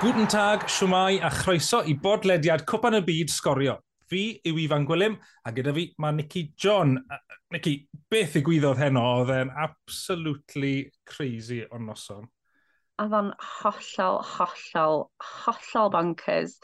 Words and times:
Guten 0.00 0.24
tag, 0.26 0.62
siwmai 0.64 1.18
a 1.20 1.28
chroeso 1.28 1.82
i 1.84 1.92
bodlediad 1.92 2.62
Cwpan 2.64 2.94
y 2.96 3.00
Byd 3.04 3.28
Sgorio. 3.28 3.74
Fi 4.08 4.22
yw 4.48 4.56
Ifan 4.62 4.86
Gwilym 4.88 5.18
a 5.44 5.52
gyda 5.52 5.74
fi 5.76 5.82
mae 6.00 6.14
Nicky 6.16 6.46
John. 6.56 6.94
Nicky, 7.52 7.74
beth 8.08 8.38
y 8.40 8.42
gwyddoedd 8.46 8.80
heno 8.80 9.02
oedd 9.18 9.32
e'n 9.34 9.52
absolutely 9.52 10.88
crazy 11.04 11.60
o'n 11.68 11.84
noson? 11.90 12.24
Oedd 12.96 13.18
o'n 13.18 13.28
hollol, 13.58 14.22
hollol, 14.30 15.04
hollol 15.34 15.92
bonkers. 15.92 16.56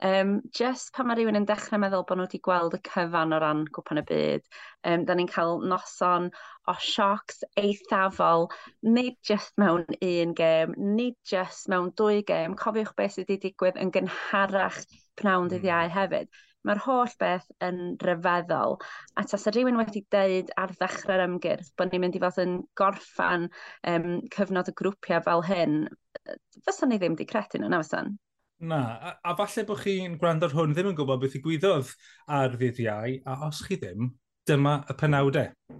Um, 0.00 0.42
just 0.54 0.92
pan 0.94 1.08
mae 1.08 1.18
rhywun 1.18 1.34
yn 1.40 1.46
dechrau 1.48 1.80
meddwl 1.82 2.04
bod 2.06 2.20
nhw 2.20 2.28
wedi 2.28 2.38
gweld 2.46 2.74
y 2.76 2.78
cyfan 2.86 3.34
o 3.34 3.38
ran 3.42 3.64
gwpan 3.74 3.98
y 3.98 4.04
byd, 4.06 4.44
um, 4.86 5.04
da 5.08 5.16
ni'n 5.18 5.30
cael 5.32 5.56
noson 5.72 6.28
o 6.70 6.74
siocs 6.78 7.42
eithafol, 7.58 8.46
nid 8.86 9.16
just 9.26 9.56
mewn 9.58 9.82
un 9.98 10.34
gêm, 10.38 10.76
nid 10.98 11.16
just 11.26 11.66
mewn 11.72 11.90
dwy 11.98 12.20
gêm. 12.28 12.54
Cofiwch 12.60 12.92
beth 13.00 13.16
sydd 13.16 13.26
wedi 13.26 13.48
digwydd 13.48 13.80
yn 13.82 13.90
gynharach 13.96 14.78
pnawn 15.18 15.50
dydd 15.50 15.66
iau 15.66 15.88
hmm. 15.88 15.96
hefyd. 15.96 16.30
Mae'r 16.68 16.84
holl 16.84 17.18
beth 17.18 17.50
yn 17.64 17.82
ryfeddol. 18.04 18.78
A 19.18 19.26
tas 19.26 19.48
y 19.50 19.54
rhywun 19.56 19.82
wedi 19.82 20.04
deud 20.14 20.54
ar 20.62 20.76
ddechrau'r 20.78 21.24
ymgyrch 21.26 21.74
bod 21.74 21.90
ni'n 21.90 22.06
mynd 22.06 22.20
i 22.20 22.22
fod 22.22 22.38
yn 22.44 22.56
gorffan 22.78 23.50
um, 23.94 24.08
cyfnod 24.34 24.70
y 24.70 24.78
grwpiau 24.78 25.26
fel 25.26 25.44
hyn, 25.50 25.76
fysa 26.62 26.86
ni 26.86 27.02
ddim 27.02 27.18
wedi 27.18 27.30
credu 27.34 27.64
nhw, 27.64 27.74
na 27.74 27.82
fysan? 27.82 28.14
Na, 28.60 28.98
a, 28.98 29.10
a 29.22 29.34
falle 29.38 29.62
bod 29.68 29.78
chi'n 29.84 30.16
gwrando 30.18 30.48
ar 30.48 30.54
hwn 30.56 30.72
ddim 30.74 30.88
yn 30.90 30.96
gwybod 30.98 31.20
beth 31.22 31.36
i 31.38 31.40
gwyddoedd 31.44 31.92
ar 32.34 32.56
ddyddiau, 32.58 33.12
a 33.22 33.36
os 33.46 33.60
chi 33.62 33.76
ddim, 33.78 34.08
dyma 34.50 34.80
y 34.90 34.96
penawdau. 34.98 35.76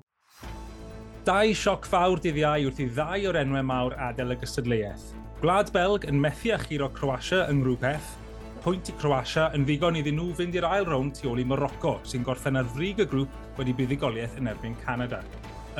Dau 1.27 1.51
sioc 1.59 1.89
fawr 1.91 2.23
dydd 2.23 2.39
wrth 2.39 2.79
i 2.85 2.87
ddau 2.87 3.27
o'r 3.33 3.41
enwau 3.41 3.67
mawr 3.67 3.97
adael 4.07 4.37
y 4.37 4.39
gystadleuaeth. 4.45 5.09
Gwlad 5.43 5.73
Belg 5.75 6.07
yn 6.07 6.23
methu 6.23 6.55
achuro 6.55 6.87
Croatia 6.95 7.49
yng 7.51 7.65
Nghrwp 7.65 7.89
F, 7.91 8.15
pwynt 8.63 8.93
i 8.93 8.95
Croatia 9.03 9.49
yn 9.59 9.67
ddigon 9.67 9.99
iddyn 9.99 10.15
nhw 10.21 10.31
fynd 10.39 10.55
i'r 10.55 10.69
ail 10.71 10.87
rownd 10.87 11.19
tu 11.19 11.33
ôl 11.33 11.43
i 11.43 11.49
Morocco, 11.51 11.97
sy'n 12.07 12.23
gorffen 12.27 12.63
ar 12.63 12.71
frig 12.77 13.03
y 13.03 13.09
grŵp 13.11 13.59
wedi 13.59 13.75
buddigoliaeth 13.75 14.39
yn 14.39 14.53
erbyn 14.55 14.79
Canada. 14.87 15.19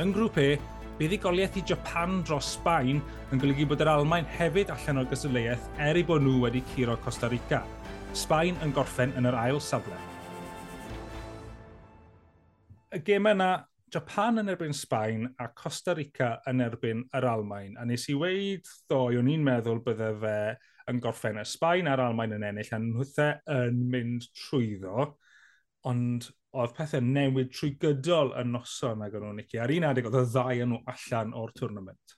Yng 0.03 0.11
Grŵp 0.15 0.43
E, 0.43 0.49
Buddigoliaeth 0.99 1.55
i 1.55 1.61
Japan 1.63 2.17
dros 2.27 2.57
Sbaen 2.57 2.97
yn 3.31 3.39
golygu 3.39 3.63
bod 3.71 3.79
yr 3.79 3.87
Almain 3.87 4.25
hefyd 4.35 4.67
allan 4.73 4.97
o'r 4.99 5.05
gystadleuaeth 5.07 5.69
er 5.85 5.95
eu 5.95 6.03
bod 6.09 6.25
nhw 6.25 6.41
wedi 6.41 6.59
curo 6.73 6.97
Costa 6.99 7.29
Rica. 7.31 7.61
Sbaen 8.11 8.59
yn 8.65 8.73
gorffen 8.75 9.13
yn 9.15 9.29
yr 9.29 9.37
ail 9.39 9.61
safle. 9.63 9.95
Y 12.91 12.99
gem 13.07 13.31
yna, 13.31 13.47
Japan 13.95 14.43
yn 14.43 14.51
erbyn 14.51 14.75
Sbaen 14.75 15.29
a 15.39 15.47
Costa 15.55 15.95
Rica 15.95 16.33
yn 16.51 16.59
erbyn 16.67 17.05
yr 17.15 17.29
Almain. 17.31 17.79
A 17.79 17.87
nes 17.87 18.09
i 18.11 18.17
weid 18.19 18.67
ddoi, 18.91 19.21
o'n 19.21 19.31
i'n 19.31 19.47
meddwl 19.47 19.79
bydde 19.87 20.11
fe 20.19 20.37
yn 20.91 20.99
gorffen 20.99 21.39
y 21.39 21.47
Sbaen 21.47 21.87
a'r 21.87 22.09
Almain 22.09 22.35
yn 22.35 22.43
ennill, 22.49 22.75
a'n 22.75 22.91
nhwthe 22.91 23.29
yn 23.55 23.79
mynd 23.95 24.27
trwyddo 24.35 25.13
ond 25.87 26.29
oedd 26.59 26.73
pethau 26.77 27.03
newid 27.05 27.51
trwy 27.53 27.75
gydol 27.81 28.33
y 28.39 28.43
noson 28.47 29.03
ag 29.05 29.15
o'n 29.15 29.27
nhw'n 29.27 29.41
nici. 29.43 29.59
Ar 29.61 29.73
un 29.75 29.85
adeg 29.91 30.09
oedd 30.09 30.21
y 30.21 30.23
ddau 30.31 30.63
yn 30.65 30.73
nhw 30.73 30.79
allan 30.93 31.35
o'r 31.37 31.53
tournament. 31.57 32.15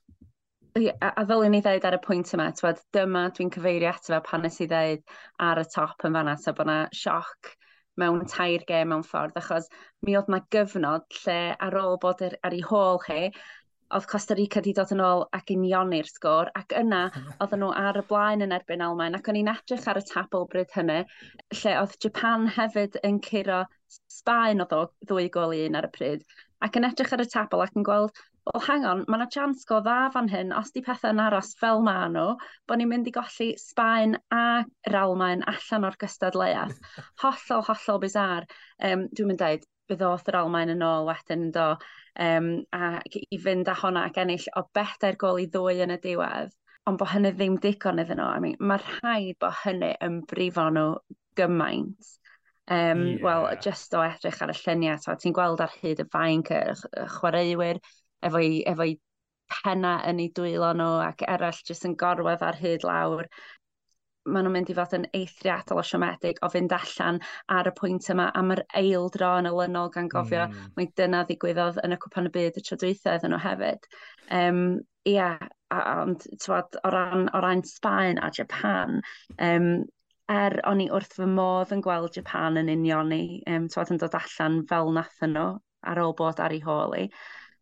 Yeah, 0.79 0.95
a 1.03 1.25
fel 1.27 1.43
yn 1.43 1.57
ei 1.57 1.63
ddeud 1.65 1.83
ar 1.83 1.97
y 1.97 1.99
pwynt 1.99 2.29
yma, 2.37 2.45
twed, 2.55 2.77
dyma 2.95 3.25
dwi'n 3.35 3.49
cyfeirio 3.51 3.89
ato 3.91 4.13
fe 4.13 4.21
pan 4.23 4.45
nes 4.45 4.61
i 4.63 4.69
ddeud 4.71 5.01
ar 5.47 5.59
y 5.59 5.65
top 5.73 6.05
yn 6.07 6.15
fanna, 6.15 6.37
so 6.39 6.53
bod 6.55 6.69
yna 6.69 6.77
sioc 6.95 7.49
mewn 7.99 8.23
tair 8.31 8.63
gem 8.69 8.87
mewn 8.93 9.03
ffordd, 9.03 9.35
achos 9.41 9.67
mi 10.07 10.15
oedd 10.15 10.31
yna 10.31 10.39
gyfnod 10.55 11.19
lle 11.25 11.39
ar 11.67 11.75
ôl 11.81 11.99
bod 12.05 12.23
ar, 12.23 12.37
ar 12.47 12.55
ei 12.55 12.63
hôl 12.69 13.01
chi, 13.03 13.19
oedd 13.97 14.07
Costa 14.11 14.35
Rica 14.37 14.61
wedi 14.61 14.73
dod 14.77 14.93
yn 14.95 15.03
ôl 15.05 15.25
ac 15.37 15.51
unioni'r 15.53 16.09
sgôr, 16.09 16.51
ac 16.57 16.75
yna 16.79 17.01
oedden 17.43 17.63
nhw 17.63 17.71
ar 17.83 17.99
y 18.01 18.05
blaen 18.09 18.45
yn 18.45 18.55
erbyn 18.55 18.83
Almain, 18.85 19.17
ac 19.17 19.29
o'n 19.31 19.39
i'n 19.41 19.51
edrych 19.51 19.87
ar 19.91 19.99
y 20.01 20.05
tabl 20.07 20.47
bryd 20.51 20.73
hynny, 20.75 21.01
lle 21.59 21.75
oedd 21.81 21.97
Japan 22.05 22.47
hefyd 22.57 22.99
yn 23.07 23.19
curo 23.27 23.63
Sbaen 23.91 24.63
o 24.63 24.67
ddwy 24.71 25.27
gol 25.33 25.55
i 25.57 25.65
un 25.67 25.75
ar 25.79 25.89
y 25.89 25.93
pryd, 25.95 26.27
ac 26.63 26.77
yn 26.79 26.87
edrych 26.87 27.11
ar 27.15 27.23
y 27.23 27.27
tabl 27.31 27.63
ac 27.65 27.75
yn 27.75 27.87
gweld, 27.87 28.21
wel 28.47 28.63
hang 28.65 28.85
on, 28.89 29.01
mae 29.07 29.19
yna 29.19 29.27
chans 29.33 29.65
go 29.69 29.79
dda 29.85 29.97
fan 30.13 30.29
hyn, 30.31 30.53
os 30.57 30.71
di 30.73 30.81
pethau'n 30.85 31.19
aros 31.21 31.51
fel 31.59 31.83
ma 31.85 31.97
nhw, 32.09 32.37
bod 32.67 32.79
ni'n 32.79 32.89
mynd 32.89 33.09
i 33.11 33.13
golli 33.15 33.51
Sbaen 33.61 34.15
a 34.33 34.63
Ralmain 34.93 35.43
allan 35.51 35.89
o'r 35.89 35.97
gystadleuaeth. 36.01 36.79
Hollol, 37.23 37.65
hollol 37.69 38.01
bizar. 38.05 38.47
Um, 38.79 39.05
dwi'n 39.13 39.31
mynd 39.33 39.43
dweud, 39.43 39.67
bydd 39.91 40.05
oedd 40.07 40.31
yr 40.31 40.39
Almain 40.41 40.73
yn 40.73 40.85
ôl 40.87 41.09
wedyn 41.09 41.47
yn 41.49 41.53
do, 41.55 41.67
um, 42.19 42.49
ac 42.75 43.19
i 43.21 43.39
fynd 43.41 43.69
â 43.71 43.75
honna 43.83 44.07
ac 44.09 44.19
ennill 44.23 44.47
o 44.57 44.65
bedair 44.75 45.17
gol 45.21 45.41
i 45.41 45.47
ddwy 45.51 45.83
yn 45.85 45.95
y 45.95 45.99
diwedd, 46.03 46.55
ond 46.89 46.99
bod 46.99 47.11
hynny 47.13 47.33
ddim 47.35 47.59
digon 47.63 48.01
iddyn 48.03 48.21
nhw. 48.21 48.29
I 48.31 48.41
mean, 48.43 48.57
mae 48.59 48.81
rhaid 48.81 49.37
bod 49.43 49.59
hynny 49.63 49.93
yn 50.07 50.21
brifo 50.29 50.67
nhw 50.73 50.87
gymaint. 51.39 52.17
Um, 52.71 53.05
yeah. 53.07 53.23
Wel, 53.23 53.47
just 53.63 53.93
o 53.97 54.03
edrych 54.05 54.41
ar 54.43 54.53
y 54.53 54.57
lluniau, 54.57 54.99
so, 55.01 55.15
ti'n 55.19 55.35
gweld 55.35 55.63
ar 55.63 55.73
hyd 55.81 56.03
y 56.03 56.07
fain 56.13 56.43
y 56.45 56.61
chwaraewyr 57.17 57.81
efo'i, 58.23 58.61
efo 58.69 58.87
penna 59.51 59.97
yn 60.07 60.21
ei 60.23 60.29
dwylo 60.35 60.69
nhw 60.77 60.91
ac 61.03 61.25
eraill 61.27 61.63
jyst 61.67 61.87
yn 61.89 61.97
gorwedd 61.99 62.45
ar 62.47 62.59
hyd 62.61 62.85
lawr 62.87 63.27
maen 64.25 64.45
nhw'n 64.45 64.53
mynd 64.53 64.69
i 64.69 64.75
fod 64.77 64.93
yn 64.97 65.07
eithriadol 65.17 65.81
o 65.81 65.83
siomedig 65.85 66.41
o 66.45 66.49
fynd 66.53 66.73
allan 66.75 67.19
ar 67.55 67.69
y 67.69 67.73
pwynt 67.77 68.09
yma 68.13 68.27
am 68.37 68.53
yr 68.55 68.63
eildro 68.81 69.31
yn 69.41 69.49
olynol 69.49 69.89
gan 69.93 70.09
gofio 70.11 70.43
mm. 70.47 70.67
mae 70.77 70.91
dyna 70.99 71.23
ddigwyddodd 71.25 71.79
yn 71.85 71.95
y 71.95 71.99
cwpan 72.03 72.29
y 72.29 72.33
byd 72.35 72.59
y 72.61 72.65
trodwythau 72.67 73.17
iddyn 73.17 73.33
nhw 73.33 73.41
hefyd. 73.45 73.89
Um, 74.41 74.61
ia, 75.09 75.31
yeah, 75.33 75.49
ond 76.03 76.27
o 76.51 76.91
ran, 76.93 77.27
o 77.33 77.41
ran 77.41 77.65
Sbaen 77.65 78.21
a 78.21 78.29
Japan, 78.37 79.01
um, 79.41 79.73
er 80.31 80.59
o'n 80.69 80.83
i 80.83 80.87
wrth 80.93 81.17
fy 81.17 81.27
modd 81.27 81.73
yn 81.75 81.81
gweld 81.83 82.13
Japan 82.15 82.59
yn 82.61 82.69
unioni, 82.71 83.41
um, 83.49 83.67
twad, 83.73 83.91
yn 83.91 83.99
dod 84.01 84.15
allan 84.19 84.61
fel 84.69 84.93
nathyn 84.95 85.35
nhw 85.35 85.47
ar 85.91 86.01
ôl 86.03 86.13
bod 86.17 86.39
ar 86.39 86.53
ei 86.53 86.61
holi, 86.61 87.07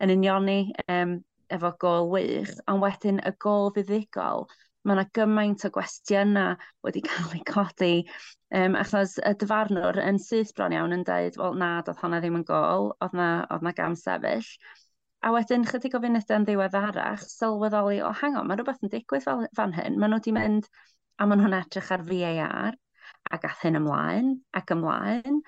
yn 0.04 0.14
unioni 0.14 0.60
um, 0.92 1.20
efo 1.50 1.72
gol 1.82 2.10
wych, 2.12 2.52
ond 2.70 2.84
wedyn 2.84 3.24
y 3.26 3.32
gol 3.42 3.72
fuddigol, 3.76 4.50
mae 4.88 4.96
yna 4.96 5.06
gymaint 5.18 5.66
o 5.68 5.72
gwestiynau 5.76 6.58
wedi 6.86 7.04
cael 7.08 7.34
eu 7.38 7.46
codi, 7.48 7.94
um, 8.56 8.78
achos 8.80 9.18
y 9.20 9.34
dyfarnwr 9.42 10.00
yn 10.04 10.20
syth 10.24 10.54
bron 10.58 10.76
iawn 10.76 10.96
yn 10.96 11.06
dweud, 11.08 11.40
wel 11.42 11.58
na, 11.62 11.72
doedd 11.86 12.04
honna 12.04 12.22
ddim 12.24 12.40
yn 12.40 12.46
gol, 12.48 12.92
oedd 13.04 13.18
na, 13.20 13.30
oedd 13.54 13.66
na 13.68 13.74
gam 13.78 13.98
sefyll. 14.00 14.54
A 15.26 15.34
wedyn 15.36 15.66
chydig 15.68 15.98
o 15.98 16.00
funudau 16.04 16.40
yn 16.40 16.46
ddiwedd 16.48 16.78
arach, 16.80 17.26
sylweddoli, 17.28 18.00
o 18.08 18.14
hang 18.22 18.38
on, 18.40 18.48
mae 18.48 18.60
rhywbeth 18.60 18.86
yn 18.86 18.94
digwydd 18.94 19.26
fel, 19.26 19.44
fan 19.58 19.76
hyn. 19.76 20.00
Maen 20.00 20.16
nhw 20.16 20.22
wedi 20.22 20.36
mynd, 20.38 20.70
a 21.20 21.28
maen 21.28 21.44
nhw'n 21.44 21.58
edrych 21.60 21.92
ar 21.92 22.06
VAR, 22.08 22.78
a 23.28 23.42
gath 23.44 23.66
hyn 23.66 23.82
ymlaen, 23.82 24.32
ac 24.56 24.72
ymlaen. 24.78 25.42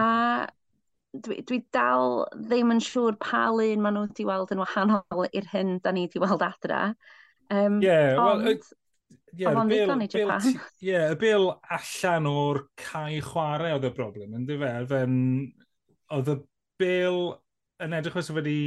A 0.00 0.08
dwi, 1.12 1.40
dwi 1.46 1.60
dal 1.74 2.24
ddim 2.38 2.72
yn 2.74 2.82
siŵr 2.86 3.16
pa 3.20 3.46
lun 3.52 3.82
maen 3.84 3.98
nhw 3.98 4.06
wedi 4.06 4.26
weld 4.28 4.54
yn 4.54 4.62
wahanol 4.62 5.26
i'r 5.28 5.48
hyn 5.52 5.78
da 5.84 5.92
ni 5.94 6.06
wedi 6.06 6.22
weld 6.22 6.44
adra. 6.46 6.82
Um, 7.50 7.80
yeah, 7.82 8.14
ond, 8.16 8.44
well, 8.44 8.52
uh, 8.52 8.54
yeah, 9.34 9.54
ond 9.58 9.70
bil, 9.70 9.96
bil, 10.06 10.32
yeah, 10.78 11.10
y 11.14 11.18
bil 11.18 11.50
allan 11.76 12.28
o'r 12.30 12.62
cae 12.78 13.18
chwarae 13.24 13.74
oedd 13.74 13.88
y 13.88 13.92
broblem, 13.96 14.36
yn 14.38 14.46
e? 14.46 14.54
dweud, 14.54 14.94
oedd 16.14 16.30
y 16.30 16.36
bil 16.80 17.20
yn 17.82 17.96
edrych 17.98 18.20
os 18.20 18.30
wedi 18.36 18.60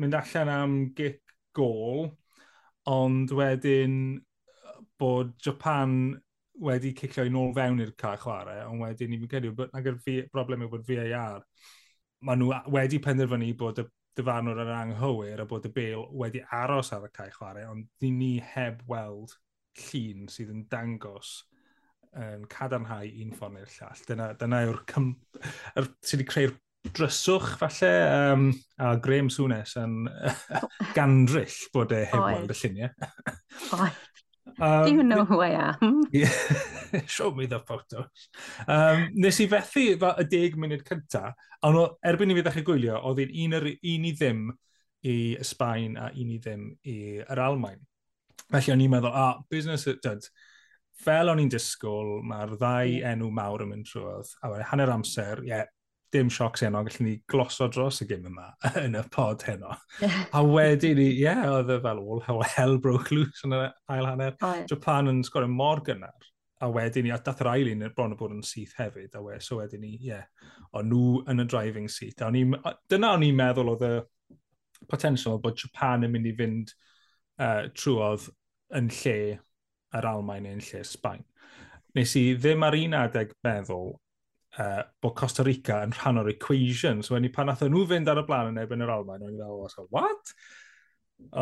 mynd 0.00 0.16
allan 0.16 0.52
am 0.52 0.76
gic 0.96 1.20
gol, 1.56 2.08
ond 2.88 3.32
wedyn 3.36 3.96
bod 5.00 5.34
Japan 5.44 6.14
wedi 6.62 6.92
cicio 6.96 7.24
i 7.26 7.32
nôl 7.32 7.52
fewn 7.56 7.80
i'r 7.82 7.92
cael 7.98 8.20
chwarae, 8.22 8.64
ond 8.68 8.84
wedyn 8.84 9.12
ni'n 9.12 9.28
credu, 9.28 9.52
bod 9.56 9.72
nag 9.74 9.88
yw'r 9.88 10.28
broblem 10.32 10.64
yw 10.66 10.72
bod 10.72 10.86
VAR, 10.88 11.44
maen 12.22 12.42
nhw 12.42 12.62
wedi 12.72 13.00
penderfynu 13.02 13.52
bod 13.58 13.82
y 13.82 13.86
dyfarnwr 14.18 14.60
yr 14.64 14.74
anghywir 14.76 15.40
a 15.42 15.46
bod 15.48 15.68
y 15.68 15.72
bel 15.72 16.04
wedi 16.22 16.42
aros 16.52 16.92
ar 16.92 17.06
y 17.06 17.12
cae 17.14 17.32
chwarae, 17.32 17.64
ond 17.70 17.88
ni 18.04 18.10
ni 18.16 18.34
heb 18.54 18.82
weld 18.90 19.36
llun 19.86 20.28
sydd 20.32 20.52
yn 20.52 20.66
dangos 20.72 21.38
yn 22.18 22.44
cadarnhau 22.52 23.08
un 23.22 23.32
ffordd 23.36 23.62
i'r 23.62 23.72
llall. 23.78 24.04
Dyna, 24.08 24.28
dyna 24.40 24.60
yw'r 24.66 24.82
er, 24.92 25.88
sydd 26.04 26.20
wedi 26.20 26.28
creu'r 26.28 26.54
dryswch 26.92 27.56
falle, 27.60 27.92
um, 28.10 28.46
a 28.82 28.94
Graham 29.00 29.30
Sŵnes 29.32 29.76
yn 29.80 29.98
gandryll 30.96 31.58
bod 31.74 31.94
e 31.94 32.04
heb 32.10 32.24
weld 32.26 32.52
y 32.52 32.58
lluniau. 32.60 33.10
Oed. 33.78 34.00
um, 34.58 34.84
Do 34.84 34.92
you 34.92 35.02
know 35.02 35.24
who 35.24 35.40
I 35.40 35.52
am? 35.70 36.02
Yeah. 36.12 36.81
show 37.06 37.30
me 37.34 37.46
the 37.46 37.60
photos. 37.60 38.28
Um, 38.66 39.08
nes 39.14 39.40
i 39.42 39.48
fethu 39.50 39.86
y 39.96 40.26
deg 40.30 40.58
munud 40.60 40.84
cynta, 40.88 41.32
ond 41.66 41.98
erbyn 42.06 42.32
i 42.32 42.38
fi 42.38 42.44
ddechrau 42.46 42.68
gwylio, 42.72 43.00
oedd 43.08 43.22
hi'n 43.24 43.58
un, 43.58 43.72
un 43.94 44.06
i 44.08 44.14
ddim 44.18 44.46
i 45.08 45.16
Sbaen 45.42 45.98
a 45.98 46.10
un 46.14 46.30
i 46.30 46.38
ddim 46.38 46.70
i'r 46.86 47.42
Almain. 47.42 47.80
Felly 48.52 48.74
o'n 48.74 48.82
i'n 48.84 48.92
meddwl, 48.92 49.14
ah, 49.16 49.36
business, 49.50 49.88
dyd, 50.04 50.26
fel 51.02 51.32
o'n 51.32 51.40
i'n 51.42 51.50
disgwyl, 51.50 52.18
mae'r 52.28 52.56
ddau 52.58 52.90
mm. 52.98 53.06
enw 53.12 53.30
mawr 53.34 53.64
yn 53.64 53.72
mynd 53.72 53.88
trwodd, 53.90 54.34
a 54.42 54.52
wedyn 54.52 54.68
hanner 54.70 54.92
amser, 54.94 55.42
ie, 55.46 55.54
yeah, 55.54 55.70
dim 56.12 56.28
siocs 56.28 56.60
heno, 56.60 56.82
gallwn 56.84 57.06
ni 57.08 57.14
gloso 57.30 57.68
dros 57.72 58.02
y 58.04 58.06
gym 58.10 58.26
yma 58.28 58.50
yn 58.82 58.98
y 59.00 59.02
pod 59.14 59.46
heno. 59.48 59.72
a 60.36 60.42
wedyn 60.44 60.98
ni, 61.00 61.08
ie, 61.14 61.22
yeah, 61.24 61.46
oedd 61.48 61.72
e 61.72 61.78
fel 61.84 62.02
all 62.02 62.44
hell 62.54 62.76
broke 62.84 63.14
loose 63.14 63.46
yn 63.48 63.56
yr 63.56 63.70
ail 63.94 64.10
hanner. 64.10 64.36
Oh, 64.40 64.52
yeah. 64.58 64.68
Japan 64.68 65.08
yn 65.12 65.22
sgorio 65.26 65.50
mor 65.50 65.82
gynnar 65.86 66.28
a 66.62 66.68
wedyn 66.70 67.06
ni, 67.06 67.10
a 67.10 67.18
dath 67.18 67.42
yr 67.42 67.50
ail 67.50 67.70
un 67.72 67.88
bron 67.96 68.14
o 68.14 68.18
bod 68.18 68.34
yn 68.36 68.44
syth 68.46 68.76
hefyd, 68.78 69.16
a 69.18 69.22
we, 69.24 69.38
so 69.42 69.58
wedyn 69.58 69.82
ni, 69.82 69.96
ie, 69.96 70.12
yeah, 70.12 70.50
o'n 70.78 70.86
nhw 70.90 71.22
yn 71.32 71.42
y 71.42 71.46
driving 71.50 71.88
seat. 71.90 72.22
A 72.22 72.30
ni, 72.30 72.44
dyna 72.90 73.16
o'n 73.16 73.24
i'n 73.26 73.38
meddwl 73.38 73.72
oedd 73.72 73.82
y 73.88 73.94
potential 74.90 75.40
bod 75.42 75.58
Japan 75.58 76.06
yn 76.06 76.14
mynd 76.14 76.30
i 76.30 76.34
fynd 76.38 76.70
uh, 77.42 77.66
trwodd 77.74 78.28
yn 78.78 78.90
lle 79.00 79.16
yr 79.98 80.08
Almain 80.12 80.46
yn 80.48 80.62
lle 80.62 80.84
Sbaen. 80.86 81.26
Nes 81.98 82.14
i 82.16 82.24
ddim 82.38 82.62
ar 82.64 82.78
un 82.78 82.96
adeg 82.96 83.34
meddwl 83.44 83.90
uh, 83.92 84.82
bod 85.02 85.16
Costa 85.18 85.44
Rica 85.44 85.82
yn 85.84 85.96
rhan 85.98 86.22
o'r 86.22 86.30
equation. 86.32 87.02
So, 87.02 87.18
ni 87.18 87.32
pan 87.34 87.50
nath 87.50 87.66
nhw 87.66 87.84
fynd 87.90 88.08
ar 88.08 88.22
y 88.22 88.26
blaen 88.28 88.54
yn 88.54 88.62
ebyn 88.62 88.86
yr 88.86 88.94
Almain, 89.00 89.26
o'n 89.26 89.34
i'n 89.34 89.42
meddwl, 89.42 89.90
what? 89.90 90.32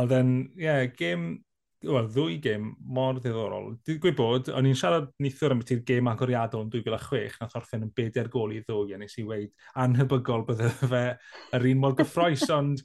Oedd 0.00 0.16
e'n, 0.16 0.34
ie, 0.56 0.64
yeah, 0.64 0.88
game 0.96 1.38
well, 1.86 2.08
ddwy 2.12 2.38
gêm 2.44 2.70
mor 2.92 3.18
ddiddorol. 3.18 3.74
Dwi'n 3.86 4.00
gweud 4.02 4.16
bod, 4.18 4.50
o'n 4.52 4.68
i'n 4.68 4.78
siarad 4.78 5.10
nithwr 5.22 5.54
am 5.54 5.62
beti'r 5.62 5.82
gêm 5.88 6.10
agoriadol 6.12 6.66
yn 6.66 6.72
2006, 6.74 7.38
nath 7.40 7.56
orffen 7.60 7.86
yn 7.86 7.92
bedair 7.96 8.28
gol 8.32 8.52
i 8.52 8.62
ddwy, 8.66 8.94
a 8.94 9.00
nes 9.00 9.16
i 9.20 9.26
weid 9.28 9.52
anhybygol 9.80 10.44
bydde 10.48 10.72
fe 10.80 11.04
yr 11.56 11.68
un 11.72 11.84
mor 11.84 11.96
gyffroes, 11.98 12.44
ond 12.58 12.84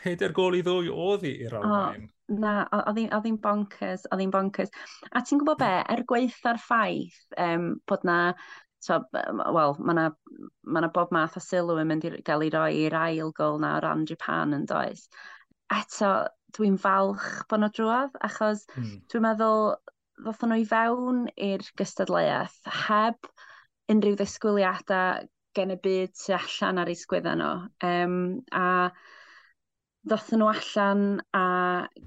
pedair 0.00 0.34
gol 0.36 0.58
i 0.58 0.64
ddwy 0.66 0.92
oedd 0.92 1.24
i 1.28 1.32
i'r 1.46 1.56
Almain. 1.60 2.04
Oh, 2.10 2.36
na, 2.40 2.56
oedd 2.82 3.00
hi'n 3.28 3.40
bonkers, 3.40 4.04
oedd 4.10 4.24
hi'n 4.24 4.34
bonkers. 4.34 4.74
A 5.12 5.24
ti'n 5.24 5.40
gwybod 5.40 5.62
be, 5.62 5.72
er 5.94 6.04
gweitha'r 6.08 6.60
ffaith 6.60 7.20
um, 7.40 7.72
bod 7.88 8.04
na 8.08 8.18
so, 8.84 9.00
wel, 9.12 9.76
mae 9.80 9.94
yna 9.96 10.08
ma, 10.12 10.80
ma 10.84 10.90
bob 10.92 11.12
math 11.14 11.38
o 11.38 11.42
sylw 11.42 11.78
yn 11.80 11.88
mynd 11.88 12.04
i 12.04 12.12
gael 12.26 12.44
ei 12.44 12.52
roi 12.52 12.70
i'r 12.84 12.96
ail 13.00 13.32
gol 13.36 13.56
na 13.62 13.78
o 13.78 13.82
ran 13.84 14.04
Japan 14.08 14.52
yn 14.56 14.66
does. 14.68 15.06
Eto, 15.72 16.10
dwi'n 16.56 16.78
falch 16.80 17.28
bod 17.50 17.62
nhw 17.62 17.70
drwodd, 17.74 18.18
achos 18.28 18.64
mm. 18.76 18.92
dwi'n 19.10 19.26
meddwl 19.26 19.74
ddothon 20.22 20.52
nhw 20.52 20.60
i 20.62 20.66
fewn 20.70 21.24
i'r 21.48 21.64
gystadleuaeth 21.80 22.60
heb 22.86 23.30
unrhyw 23.92 24.18
ddisgwyliadau 24.18 25.26
gen 25.54 25.74
y 25.74 25.78
byd 25.82 26.14
sy'n 26.18 26.38
allan 26.38 26.80
ar 26.82 26.90
ei 26.90 26.98
sgwydda 26.98 27.34
nhw. 27.38 27.52
Um, 27.86 28.16
a 28.54 28.66
ddothon 30.08 30.42
nhw 30.42 30.50
allan 30.52 31.04
a 31.38 31.44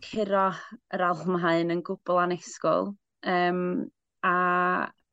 curo 0.07 0.47
yr 0.95 1.05
almahain 1.09 1.73
yn 1.75 1.83
gwbl 1.87 2.23
anusgol. 2.25 2.93
Um, 3.27 3.61
a 4.27 4.35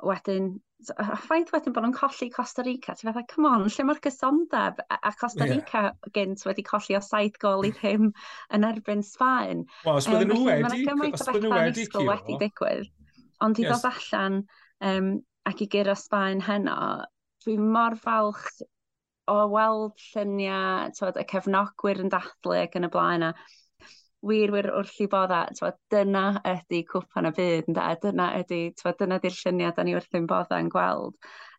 wedyn 0.04 0.54
ffaith 0.92 1.52
wedyn 1.54 1.74
bod 1.74 1.84
nhw'n 1.86 1.96
colli 1.96 2.28
Costa 2.32 2.64
Rica, 2.66 2.94
ti'n 2.96 3.10
fatha, 3.10 3.22
come 3.30 3.50
on, 3.50 3.66
lle 3.68 3.86
mae'r 3.88 4.00
gysondeb? 4.04 4.82
A 4.94 5.12
Costa 5.20 5.48
Rica 5.48 5.82
yeah. 5.86 6.10
gynt 6.16 6.44
wedi 6.48 6.64
colli 6.66 6.98
o 6.98 7.02
saith 7.04 7.38
gol 7.42 7.66
i 7.68 7.72
ddim 7.76 8.10
yn 8.56 8.68
erbyn 8.68 9.04
Sbaen. 9.06 9.64
Wel, 9.86 10.00
os 10.00 10.10
bydden 10.10 10.32
nhw 10.34 10.44
wedi, 10.48 10.84
os 11.10 11.26
bydden 11.28 11.48
nhw 11.48 11.56
wedi 11.60 11.88
curo. 11.92 12.06
wedi 12.12 12.38
digwydd, 12.42 12.92
ond 13.46 13.60
i 13.60 13.66
yes. 13.66 13.80
ddod 13.82 13.90
allan 13.92 14.38
um, 14.90 15.10
ac 15.48 15.64
i 15.64 15.70
gyro 15.72 15.96
Sbaen 15.98 16.44
heno, 16.44 16.78
dwi'n 17.44 17.66
mor 17.74 17.98
falch 18.00 18.62
o 19.30 19.38
weld 19.48 20.00
lluniau, 20.12 20.90
tywed, 20.96 21.20
y 21.20 21.24
cefnogwyr 21.28 22.02
yn 22.04 22.12
dathlu 22.12 22.58
ac 22.60 22.74
yn 22.76 22.88
y 22.88 22.92
blaen. 22.92 23.30
A 23.30 23.32
wir, 24.28 24.52
wir 24.54 24.70
wrth 24.72 25.00
i 25.04 25.06
bodda, 25.10 25.44
twa, 25.58 25.70
dyna 25.92 26.24
ydy 26.48 26.82
cwpan 26.88 27.28
y 27.28 27.32
byd, 27.36 27.70
ynda, 27.70 27.86
dyna 28.02 28.28
ydy, 28.40 28.60
twa, 28.80 28.94
dyna 28.98 29.20
di'r 29.22 29.36
lluniau 29.36 29.74
da 29.76 29.84
ni 29.84 29.94
wrth 29.96 30.18
i'n 30.18 30.28
bodda 30.30 30.60
yn 30.62 30.70
gweld. 30.72 31.16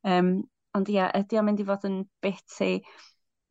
Um, 0.07 0.31
ond 0.77 0.91
ia, 0.91 1.09
ydy 1.19 1.39
o'n 1.39 1.47
mynd 1.49 1.63
i 1.63 1.67
fod 1.67 1.87
yn 1.89 2.01
biti 2.25 2.71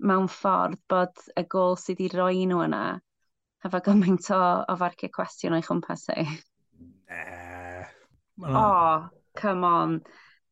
mewn 0.04 0.28
ffordd 0.30 0.80
bod 0.90 1.22
y 1.38 1.46
gol 1.50 1.78
sydd 1.80 2.02
i 2.04 2.10
roi 2.12 2.44
nhw 2.50 2.64
yna, 2.66 2.84
efo 3.64 3.80
gymaint 3.86 4.28
o, 4.34 4.42
o 4.68 4.76
farciau 4.80 5.12
cwestiwn 5.14 5.56
o'i 5.56 5.64
chwmpas 5.64 6.08
ei. 6.16 6.26
Nee. 7.08 7.84
Oh, 8.42 9.08
come 9.38 9.64
on. 9.64 9.98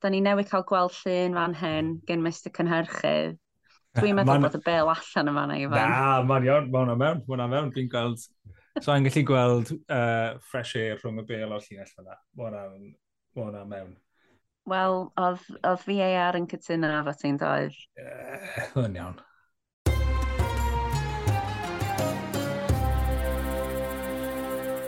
Da 0.03 0.11
ni 0.11 0.21
newid 0.23 0.49
cael 0.51 0.65
gweld 0.67 0.95
llun 1.03 1.35
fan 1.39 1.57
hyn 1.59 1.97
gen 2.07 2.23
Mr 2.23 2.55
Cynhyrchydd 2.55 3.39
Dwi'n 3.99 4.17
meddwl 4.19 4.41
bod 4.47 4.55
y 4.57 4.61
bel 4.65 4.89
allan 4.89 5.31
yma 5.33 5.43
na 5.49 5.57
i 5.61 5.65
fan. 5.69 5.91
Na, 5.93 6.21
mae'n 6.25 6.47
iawn, 6.47 6.69
mae'n 6.73 6.87
hwnna 6.87 6.95
mewn, 7.01 7.25
mae'n 7.29 7.51
mewn, 7.53 7.73
dwi'n 7.75 7.91
gweld... 7.93 8.23
So 8.81 8.89
a'n 8.95 9.05
gallu 9.05 9.23
gweld 9.29 9.73
uh, 9.93 10.39
fresh 10.49 10.79
air 10.81 10.97
rhwng 10.97 11.21
y 11.21 11.25
bel 11.29 11.53
o'r 11.53 11.67
llinell 11.67 11.91
fyna. 11.93 12.17
Mae'n 12.41 12.87
hwnna 13.37 13.67
mewn. 13.69 13.91
Wel, 14.71 14.97
oedd, 15.21 15.45
oedd 15.69 15.85
VAR 15.91 16.39
yn 16.39 16.49
cytuno 16.49 16.95
efo 17.03 17.15
ti'n 17.21 17.37
doedd. 17.43 17.77
Ie, 18.01 18.65
yn 18.81 18.97
iawn. 18.97 19.21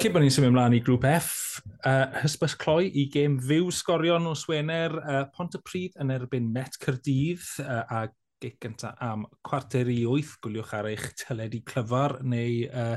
Cyn 0.01 0.13
bod 0.13 0.21
ni'n 0.21 0.33
symud 0.33 0.53
ymlaen 0.53 0.75
i 0.77 0.85
grŵp 0.85 1.05
F, 1.13 1.31
uh, 1.85 2.09
hysbys 2.25 2.57
cloi 2.61 2.89
i 2.89 3.07
gêm 3.13 3.37
fyw 3.41 3.69
sgorion 3.73 4.33
o 4.33 4.35
Swener, 4.37 4.97
uh, 5.01 5.23
Pont 5.33 5.57
y 5.57 5.61
Pryd 5.65 5.97
yn 6.01 6.13
erbyn 6.13 6.49
Met 6.57 6.77
Cyrdydd 6.81 7.45
uh, 7.65 7.85
a 7.85 8.07
gic 8.43 8.59
gyntaf 8.63 9.01
am 9.05 9.25
cwarter 9.47 9.89
i 9.93 10.03
wyth, 10.09 10.35
gwyliwch 10.45 10.75
ar 10.77 10.91
eich 10.91 11.07
teledu 11.21 11.63
clyfar 11.67 12.19
neu 12.27 12.65
uh, 12.69 12.97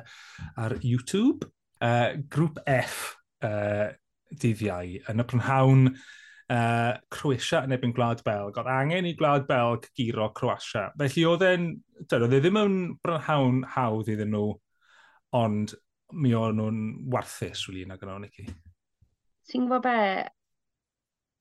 ar 0.64 0.78
YouTube. 0.84 1.48
Uh, 1.78 2.18
grŵp 2.34 2.62
F 2.66 3.02
uh, 3.46 3.90
dyddiau. 4.42 4.98
Yn 5.12 5.22
y 5.22 5.26
prynhawn, 5.30 5.92
uh, 6.54 6.94
Croatia 7.14 7.64
yn 7.68 7.76
ebyn 7.78 7.94
Gwlad 7.96 8.24
Belg. 8.26 8.58
Oedd 8.58 8.72
angen 8.72 9.10
i 9.10 9.16
Gwlad 9.18 9.48
Belg 9.50 9.90
giro 9.98 10.32
Croatia. 10.38 10.88
Felly 11.00 11.26
oedd 11.30 11.46
e'n, 11.48 11.68
oedd 12.08 12.38
e 12.38 12.42
ddim 12.42 12.62
yn 12.64 12.80
brynhawn 13.04 13.62
hawdd 13.76 14.10
iddyn 14.14 14.34
nhw, 14.34 14.56
ond 15.38 15.76
mi 16.16 16.34
o'n 16.38 16.56
nhw'n 16.58 16.82
warthus, 17.12 17.66
wyli 17.68 17.84
yna 17.86 18.00
gyda'n 18.00 18.28
i 18.28 18.32
chi. 18.32 18.48
Ti'n 19.48 19.68
gwybod 19.68 19.84
be, 19.86 20.00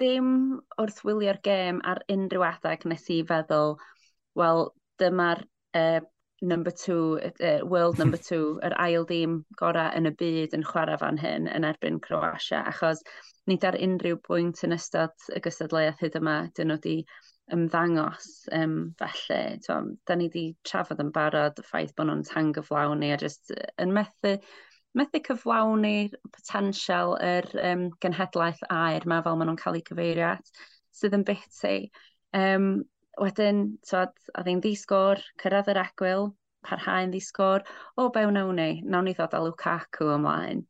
dim 0.02 0.32
wrth 0.80 1.02
wylio'r 1.08 1.38
gêm 1.46 1.80
ar 1.92 2.02
unrhyw 2.12 2.44
adeg 2.48 2.84
nes 2.90 3.06
i 3.14 3.22
feddwl, 3.28 3.76
wel, 4.40 4.68
dyma'r 5.02 5.42
uh, 5.80 6.00
number 6.42 6.70
two, 6.70 7.20
uh, 7.40 7.60
world 7.64 7.98
number 7.98 8.18
two, 8.18 8.58
yr 8.66 8.76
ail 8.86 9.06
dîm 9.08 9.38
gorau 9.60 9.94
yn 9.98 10.10
y 10.10 10.12
byd 10.22 10.56
yn 10.58 10.66
chwarae 10.66 10.98
fan 11.00 11.20
hyn 11.22 11.48
yn 11.52 11.68
erbyn 11.68 12.00
Croatia, 12.06 12.62
achos 12.72 13.02
nid 13.50 13.64
ar 13.64 13.78
unrhyw 13.86 14.20
bwynt 14.28 14.64
yn 14.66 14.76
ystod 14.76 15.30
y 15.32 15.40
gystadleuaeth 15.44 16.04
hyd 16.04 16.20
yma, 16.20 16.36
dyn 16.56 16.72
nhw 16.72 16.78
wedi 16.80 16.98
ymddangos 17.54 18.30
um, 18.52 18.78
felly. 18.98 19.58
Da 19.66 20.16
ni 20.18 20.28
wedi 20.28 20.46
trafod 20.66 21.02
yn 21.02 21.12
barod 21.14 21.60
y 21.62 21.66
ffaith 21.66 21.94
bod 21.96 22.10
nhw'n 22.10 22.24
tang 22.26 22.50
tangyflawni 22.52 23.12
a 23.14 23.20
just 23.22 23.54
yn 23.82 23.94
methu 23.96 24.36
methu 24.96 25.20
cyflawni'r 25.28 26.16
potensial 26.32 27.14
yr 27.22 27.48
um, 27.70 27.86
genhedlaeth 28.02 28.62
air 28.72 29.06
ma 29.10 29.20
fel 29.24 29.38
maen 29.38 29.50
nhw'n 29.52 29.60
cael 29.60 29.78
eu 29.80 29.86
cyfeirio 29.90 30.30
at, 30.34 30.52
sydd 30.96 31.16
yn 31.18 31.26
biti. 31.28 31.76
Um, 32.36 32.70
wedyn, 33.20 33.62
twad, 33.88 34.16
a 34.36 34.44
ddi'n 34.44 34.62
ddisgwr, 34.64 35.22
cyrraedd 35.42 35.70
yr 35.72 35.80
egwyl, 35.84 36.30
parhau'n 36.66 37.12
ddisgwr, 37.14 37.64
o, 37.96 38.08
be 38.12 38.24
nawn 38.32 38.58
ni? 38.60 38.68
Nawn 38.84 39.08
ni 39.08 39.14
ddod 39.16 39.36
â 39.36 39.42
Lukaku 39.44 40.10
ymlaen. 40.16 40.64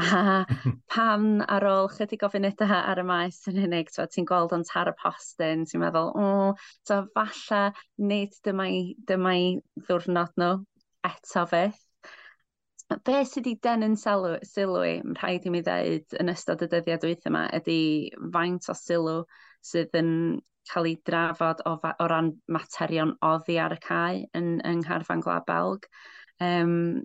A 0.00 0.42
pan 0.90 1.26
ar 1.46 1.66
ôl 1.70 1.88
chydig 1.92 2.24
o 2.26 2.30
funudau 2.32 2.72
ar 2.74 2.98
y 2.98 3.04
maes 3.06 3.38
yn 3.50 3.60
unig, 3.66 3.92
ti'n 3.94 4.26
gweld 4.28 4.54
o'n 4.56 4.66
tar 4.66 4.90
y 4.90 4.94
postyn, 4.98 5.64
ti'n 5.70 5.84
meddwl, 5.84 6.10
o, 6.18 6.28
so 6.88 7.04
falle 7.14 7.64
nid 8.10 8.34
dyma 8.46 8.68
i, 8.72 8.84
dyma 9.10 9.36
i 9.38 9.50
ddwrnod 9.84 10.34
nhw 10.40 10.54
eto 11.10 11.46
fydd. 11.52 11.78
Be 12.90 13.20
sydd 13.24 13.46
wedi 13.46 13.54
denu'n 13.64 13.94
sylw, 13.96 14.34
sylw 14.44 14.82
i, 14.84 14.92
rhaid 15.18 15.46
i 15.48 15.52
mi 15.52 15.62
ddeud 15.64 16.16
yn 16.20 16.30
ystod 16.32 16.62
y 16.64 16.68
dyddiad 16.72 17.00
dwyth 17.02 17.24
yma, 17.30 17.46
ydy 17.56 17.78
faint 18.34 18.68
o 18.68 18.74
sylw 18.76 19.22
sydd 19.64 19.96
yn 19.98 20.10
cael 20.70 20.88
ei 20.90 20.98
drafod 21.08 21.62
o, 21.68 21.74
o 21.80 22.08
ran 22.08 22.30
materion 22.56 23.14
oddi 23.24 23.56
ar 23.60 23.74
y 23.76 23.80
cae 23.84 24.20
yn, 24.36 24.58
yng 24.64 24.84
Ngharfan 24.84 25.24
Gwlad 25.24 25.46
Belg. 25.48 25.88
Um, 26.44 27.02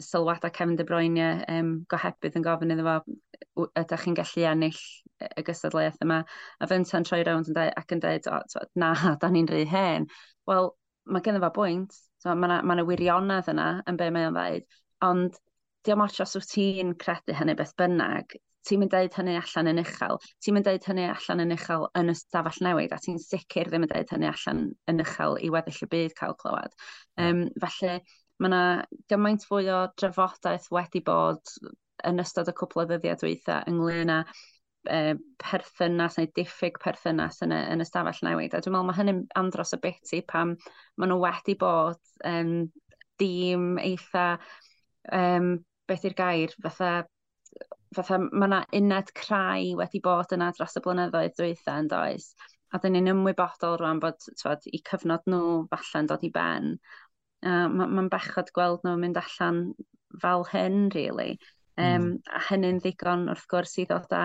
sylwadau 0.00 0.52
Kevin 0.52 0.76
De 0.76 0.84
Bruyne 0.84 1.28
um, 1.48 1.74
gohebydd 1.90 2.36
yn 2.38 2.44
gofyn 2.44 2.74
iddo 2.74 2.86
fo 2.86 3.66
ydych 3.80 4.04
chi'n 4.04 4.18
gallu 4.18 4.46
ennill 4.50 4.80
y 5.24 5.44
gystadleuaeth 5.46 6.02
yma 6.04 6.20
a 6.22 6.68
fynd 6.68 6.86
fynta'n 6.90 7.06
troi 7.08 7.22
rownd 7.24 7.50
yn 7.50 7.56
dweud, 7.56 7.74
ac 7.80 7.94
yn 7.96 8.02
dweud 8.02 8.30
o, 8.30 8.40
twod, 8.52 8.70
na, 8.78 8.92
da 9.22 9.30
ni'n 9.32 9.48
rhy 9.50 9.64
hen. 9.70 10.08
Wel, 10.50 10.70
mae 11.08 11.24
gynnu 11.24 11.42
fo 11.44 11.52
bwynt. 11.58 11.96
So, 12.22 12.34
mae 12.34 12.50
yna 12.50 12.62
ma 12.64 12.86
wirionedd 12.88 13.50
yna 13.52 13.68
yn 13.88 14.00
be 14.00 14.10
mae 14.12 14.28
o'n 14.28 14.36
dweud 14.36 14.68
ond 15.04 15.38
diolch 15.84 16.20
ots 16.24 16.36
os 16.36 16.36
wyt 16.40 16.50
ti'n 16.54 16.96
credu 17.00 17.36
hynny 17.36 17.54
beth 17.58 17.74
bynnag, 17.80 18.36
ti'n 18.64 18.80
mynd 18.80 18.92
dweud 18.94 19.16
hynny 19.18 19.36
allan 19.36 19.70
yn 19.74 19.82
uchel, 19.82 20.18
ti'n 20.42 20.56
mynd 20.56 20.66
dweud 20.68 20.86
hynny 20.88 21.04
allan 21.10 21.44
yn 21.44 21.54
uchel 21.56 21.86
yn 22.00 22.12
y 22.12 22.16
stafell 22.16 22.62
newid, 22.64 22.94
a 22.96 23.00
ti'n 23.04 23.20
sicr 23.20 23.68
ddim 23.68 23.84
yn 23.84 23.92
dweud 23.92 24.12
hynny 24.14 24.30
allan 24.30 24.62
yn 24.90 25.04
uchel 25.04 25.36
i 25.44 25.50
weddill 25.52 25.84
y 25.84 25.90
byd 25.92 26.16
cael 26.20 26.36
clywed. 26.40 26.76
Um, 27.20 27.44
felly, 27.60 27.98
mae 28.40 28.50
yna 28.50 28.62
gymaint 29.12 29.44
fwy 29.48 29.68
o 29.72 29.84
drafodaeth 30.00 30.70
wedi 30.74 31.04
bod 31.04 31.52
yn 32.08 32.22
ystod 32.24 32.50
y 32.50 32.56
cwpl 32.56 32.82
o 32.82 32.88
ddyddiau 32.88 33.20
dweithiau 33.20 33.68
ynglyn 33.70 34.12
â 34.12 34.18
e, 34.24 35.14
perthynas 35.40 36.18
neu 36.18 36.30
diffyg 36.36 36.80
perthynas 36.82 37.40
yn 37.44 37.54
y, 37.54 37.60
yn 37.74 37.84
y 37.84 37.88
stafell 37.88 38.24
newid. 38.26 38.56
A 38.56 38.62
dwi'n 38.64 38.74
meddwl 38.74 38.88
mae 38.88 38.98
hynny'n 38.98 39.22
andros 39.40 39.76
y 39.76 39.80
biti 39.84 40.22
pam 40.28 40.56
maen 40.96 41.12
nhw 41.12 41.20
wedi 41.22 41.56
bod 41.60 42.00
um, 42.28 42.56
dîm 43.20 43.74
eitha 43.82 44.26
um, 45.12 45.54
beth 45.88 46.06
i'r 46.08 46.16
gair, 46.18 46.54
fatha, 46.64 46.90
fatha 47.94 48.18
mae 48.24 48.48
yna 48.48 48.60
uned 48.80 49.12
crai 49.18 49.74
wedi 49.78 50.00
bod 50.04 50.34
yna 50.36 50.50
dros 50.56 50.76
y 50.78 50.84
blynyddoedd 50.84 51.38
dwytha 51.38 51.78
yn 51.82 51.90
does. 51.92 52.32
A 52.74 52.80
dyn 52.82 52.96
ni'n 52.96 53.12
ymwybodol 53.12 53.78
rwan 53.78 54.00
bod 54.02 54.18
twod, 54.40 54.64
i 54.66 54.80
cyfnod 54.88 55.26
nhw 55.30 55.64
falle'n 55.70 56.10
dod 56.10 56.24
i 56.26 56.30
ben. 56.34 56.76
Uh, 57.44 57.68
Mae'n 57.70 57.92
ma 57.94 58.06
bechod 58.10 58.50
gweld 58.56 58.82
nhw'n 58.86 59.02
mynd 59.02 59.20
allan 59.20 59.60
fel 60.22 60.46
hyn, 60.50 60.88
really. 60.94 61.36
Um, 61.76 61.84
mm. 61.84 62.10
A 62.34 62.40
hynny'n 62.48 62.80
ddigon 62.82 63.28
wrth 63.30 63.46
gwrs 63.50 63.76
i 63.82 63.86
ddod 63.90 64.12
â 64.14 64.24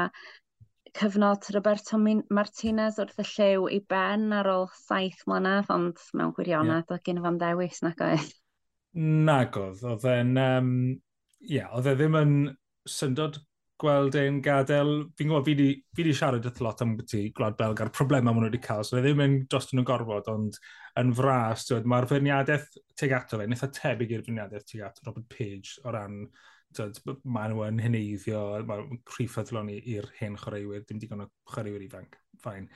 cyfnod 0.98 1.45
Roberto 1.53 1.98
Martinez 2.01 2.98
wrth 3.01 3.21
y 3.21 3.25
lliw 3.29 3.67
i 3.74 3.79
ben 3.93 4.29
ar 4.33 4.50
ôl 4.50 4.67
saith 4.77 5.21
mlynedd, 5.29 5.69
ond 5.74 6.01
mewn 6.17 6.33
gwirionedd 6.38 6.86
yeah. 6.86 6.93
oedd 6.95 7.05
gen 7.05 7.21
i 7.21 7.25
fo'n 7.25 7.41
dewis 7.41 7.81
nag 7.86 8.05
oedd. 8.05 8.38
Nagodd, 8.98 9.84
oedd 9.86 10.08
e'n, 10.10 10.34
um, 10.41 10.74
yeah, 11.46 11.69
oedd 11.77 11.91
e 11.91 11.93
ddim 11.98 12.17
yn 12.17 12.34
syndod 12.89 13.38
gweld 13.79 14.15
e'n 14.19 14.41
gadael, 14.43 14.91
fi'n 15.15 15.29
gwybod, 15.29 15.46
fi 15.48 16.03
wedi, 16.03 16.13
siarad 16.17 16.48
y 16.50 16.51
lot 16.65 16.81
am 16.84 16.96
beth 16.98 17.13
i 17.15 17.22
Gwlad 17.36 17.55
Belg 17.60 17.79
a'r 17.79 17.91
problemau 17.96 18.34
maen 18.34 18.43
nhw 18.43 18.50
wedi 18.50 18.62
cael, 18.65 18.84
so 18.84 18.98
fe 18.98 19.03
ddim 19.05 19.22
yn 19.24 19.38
dros 19.48 19.69
nhw'n 19.72 19.88
gorfod, 19.88 20.27
ond 20.34 20.58
yn 21.00 21.13
fras, 21.15 21.67
mae'r 21.88 22.10
ferniadaeth 22.10 22.67
teg 23.00 23.13
ato 23.15 23.39
fe, 23.39 23.48
nitha 23.48 23.69
tebyg 23.77 24.12
i'r 24.15 24.25
ferniadaeth 24.25 24.67
teg 24.67 24.84
ato 24.89 25.05
Robert 25.08 25.29
Page 25.31 25.77
o 25.86 25.93
ran 25.96 26.25
dod, 26.75 27.00
maen 27.24 27.53
nhw 27.53 27.63
yn 27.69 27.79
hyneiddio, 27.86 28.43
mae'n 28.67 29.00
rhif 29.15 29.39
adlon 29.39 29.72
i'r 29.77 30.12
hen 30.19 30.36
chwaraewyr, 30.41 30.84
dim 30.89 31.00
digon 31.00 31.24
o 31.24 31.29
chwaraewyr 31.53 31.86
ifanc, 31.88 32.19
ffain. 32.43 32.67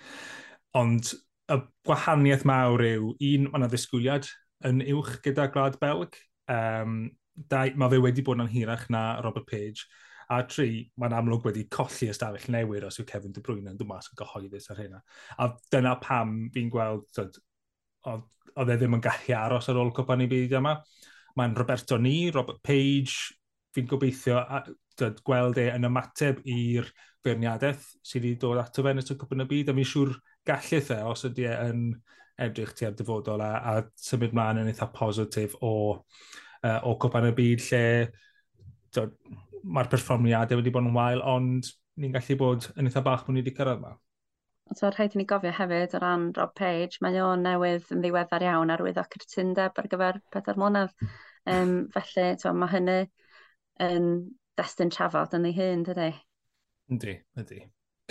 Ond 0.80 1.12
y 1.52 1.60
gwahaniaeth 1.90 2.48
mawr 2.48 2.86
yw, 2.88 3.12
un, 3.12 3.50
mae 3.50 3.60
yna 3.60 3.70
ddisgwyliad 3.74 4.32
yn 4.68 4.82
uwch 4.94 5.20
gyda 5.26 5.50
Glad 5.54 5.78
Belg. 5.82 6.18
Um, 6.52 7.06
dau, 7.34 7.72
mae 7.80 7.94
fe 7.94 8.02
wedi 8.04 8.26
bod 8.26 8.42
yn 8.44 8.52
hirach 8.52 8.88
na 8.94 9.04
Robert 9.26 9.48
Page. 9.50 9.88
A 10.32 10.42
tri, 10.48 10.86
mae'n 11.00 11.16
amlwg 11.18 11.46
wedi 11.50 11.66
colli 11.72 12.10
ystafell 12.12 12.52
newydd 12.54 12.86
os 12.88 13.00
yw 13.02 13.08
Kevin 13.10 13.34
De 13.36 13.44
Bruyne 13.44 13.74
yn 13.74 13.80
dymas 13.80 14.10
yn 14.12 14.20
gyhoeddus 14.22 14.70
ar 14.72 14.80
hynna. 14.82 15.02
A 15.38 15.50
dyna 15.74 15.98
pam 16.02 16.38
fi'n 16.54 16.72
gweld, 16.74 17.22
oedd 18.10 18.72
e 18.72 18.78
ddim 18.78 18.98
yn 18.98 19.04
gallu 19.04 19.36
aros 19.38 19.70
ar 19.72 19.82
ôl 19.82 19.92
cwpan 19.96 20.24
i 20.24 20.30
byd 20.32 20.56
yma. 20.60 20.78
Mae'n 21.40 21.58
Roberto 21.58 21.98
Ni, 21.98 22.30
Robert 22.32 22.62
Page, 22.66 23.34
fi'n 23.74 23.90
gobeithio 23.90 24.40
a, 24.40 24.62
dod, 25.00 25.22
gweld 25.26 25.60
e 25.62 25.68
yn 25.74 25.90
ymateb 25.90 26.44
i'r 26.50 26.90
feirniadaeth 27.26 27.86
sydd 28.06 28.28
wedi 28.28 28.40
dod 28.42 28.62
ato 28.62 28.84
fe 28.86 28.94
yn 28.94 29.02
ystod 29.02 29.20
cwpan 29.22 29.46
y 29.46 29.48
byd, 29.50 29.72
a 29.72 29.78
mi'n 29.78 29.90
siŵr 29.90 30.14
gallith 30.48 30.92
e 30.94 31.00
os 31.10 31.26
ydy 31.30 31.48
e 31.50 31.56
yn 31.70 31.88
edrych 32.48 32.74
tua'r 32.78 32.96
dyfodol 33.00 33.44
a, 33.44 33.52
a 33.72 33.74
symud 34.00 34.36
mlaen 34.36 34.62
yn 34.64 34.72
eitha 34.72 34.90
positif 34.94 35.56
o, 35.62 35.74
uh, 36.64 36.80
o 36.88 36.96
cwpan 37.02 37.30
y 37.32 37.34
byd 37.38 37.66
lle 37.70 37.84
mae'r 39.64 39.90
perfformiadau 39.92 40.60
wedi 40.60 40.74
bod 40.74 40.88
yn 40.88 40.96
wael, 40.96 41.22
ond 41.24 41.70
ni'n 42.00 42.14
gallu 42.16 42.40
bod 42.40 42.68
yn 42.78 42.90
eitha 42.90 43.04
bach 43.06 43.24
bod 43.26 43.36
ni 43.36 43.44
wedi 43.44 43.56
cyrraedd 43.56 43.80
yma. 43.82 43.94
So, 44.74 44.90
rhaid 44.90 45.14
i 45.14 45.20
ni 45.20 45.26
gofio 45.30 45.52
hefyd 45.54 45.94
o 45.98 46.00
ran 46.02 46.30
Rob 46.38 46.54
Page, 46.58 47.00
mae 47.04 47.20
o'n 47.22 47.44
newydd 47.46 47.92
yn 47.94 48.02
ddiweddar 48.04 48.46
iawn 48.48 48.72
ar 48.74 48.82
wyddo 48.86 49.04
cytundeb 49.16 49.78
ar 49.80 49.90
gyfer 49.92 50.20
pedair 50.34 50.60
mlynedd. 50.60 50.96
Um, 51.50 51.74
felly, 51.94 52.30
to, 52.42 52.54
mae 52.56 52.72
hynny 52.72 52.98
yn 53.84 54.10
destyn 54.58 54.92
trafod 54.94 55.36
yn 55.38 55.50
ei 55.50 55.56
hun, 55.58 55.84
dydy? 55.88 56.10
Yndi, 56.92 57.18
ydy. 57.44 57.60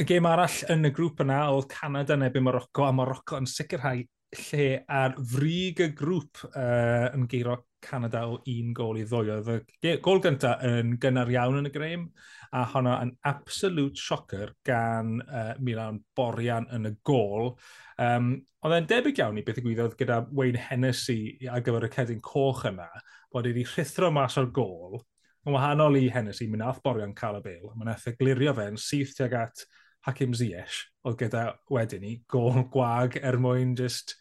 Y 0.01 0.07
gêm 0.09 0.29
arall 0.29 0.59
yn 0.73 0.89
y 0.89 0.93
grŵp 0.95 1.25
yna 1.25 1.41
oedd 1.53 1.71
Canada 1.73 2.17
neu 2.21 2.45
Morocco, 2.45 2.87
a 2.87 2.93
Morocco 2.97 3.41
yn 3.41 3.49
sicrhau 3.49 4.05
lle 4.33 4.69
ar 4.89 5.15
frig 5.29 5.83
y 5.85 5.91
grŵp 5.97 6.47
uh, 6.53 7.11
yn 7.13 7.27
geiro 7.29 7.59
Canada 7.83 8.23
o 8.31 8.39
un 8.49 8.73
gol 8.77 9.01
i 9.01 9.05
ddwy. 9.09 9.33
Oedd 9.35 9.89
y 9.91 9.97
gol 10.05 10.23
gyntaf 10.23 10.63
yn 10.65 10.95
gynnar 11.03 11.31
iawn 11.33 11.59
yn 11.61 11.69
y 11.69 11.73
greim, 11.75 12.07
a 12.55 12.63
honno 12.73 12.95
yn 13.03 13.13
absolute 13.29 13.99
shocker 13.99 14.55
gan 14.67 15.19
uh, 15.25 15.53
Milan 15.61 16.01
Borian 16.17 16.69
yn 16.73 16.89
y 16.89 16.95
gol. 17.05 17.53
Um, 18.01 18.35
oedd 18.63 18.77
e'n 18.79 18.89
debyg 18.89 19.21
iawn 19.21 19.41
i 19.41 19.45
beth 19.45 19.61
y 19.61 19.67
gwyddoedd 19.67 19.99
gyda 20.01 20.23
Wayne 20.33 20.65
Hennessy 20.71 21.49
ar 21.51 21.65
gyfer 21.67 21.89
y 21.89 21.93
cedyn 21.93 22.25
coch 22.25 22.65
yna, 22.71 22.89
bod 23.33 23.49
wedi 23.51 23.67
rhithro 23.67 24.13
mas 24.15 24.39
o'r 24.41 24.51
gol, 24.55 25.03
yn 25.43 25.57
wahanol 25.57 25.99
i 25.99 26.07
Hennessy, 26.15 26.47
mi 26.49 26.61
nath 26.61 26.81
Borian 26.85 27.17
cael 27.19 27.41
y 27.41 27.45
bil, 27.45 27.71
mae'n 27.75 27.97
eithaf 27.97 28.17
glirio 28.21 28.55
fe'n 28.57 28.79
syth 28.81 29.17
tuag 29.19 29.37
at 29.43 29.65
Hakim 30.07 30.33
Ziyech, 30.35 30.85
oedd 31.07 31.19
gyda 31.21 31.47
wedyn 31.71 32.03
ni, 32.03 32.17
gol 32.31 32.65
gwag 32.71 33.19
er 33.23 33.39
mwyn 33.43 33.75
just 33.79 34.17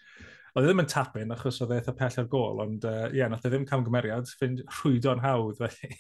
Oedd 0.52 0.66
e 0.66 0.68
ddim 0.68 0.84
yn 0.84 0.92
tapyn 0.92 1.32
achos 1.32 1.62
oedd 1.64 1.72
e 1.72 1.80
eitha 1.80 1.94
pell 1.96 2.18
ar 2.20 2.30
gol, 2.32 2.62
ond 2.66 2.86
uh, 2.88 3.06
ie, 3.08 3.22
yeah, 3.22 3.30
nath 3.32 3.46
e 3.48 3.52
ddim 3.52 3.68
camgymeriad, 3.68 4.28
fynd 4.40 4.64
rhwydo'n 4.68 5.22
hawdd 5.24 5.60
felly. 5.62 6.00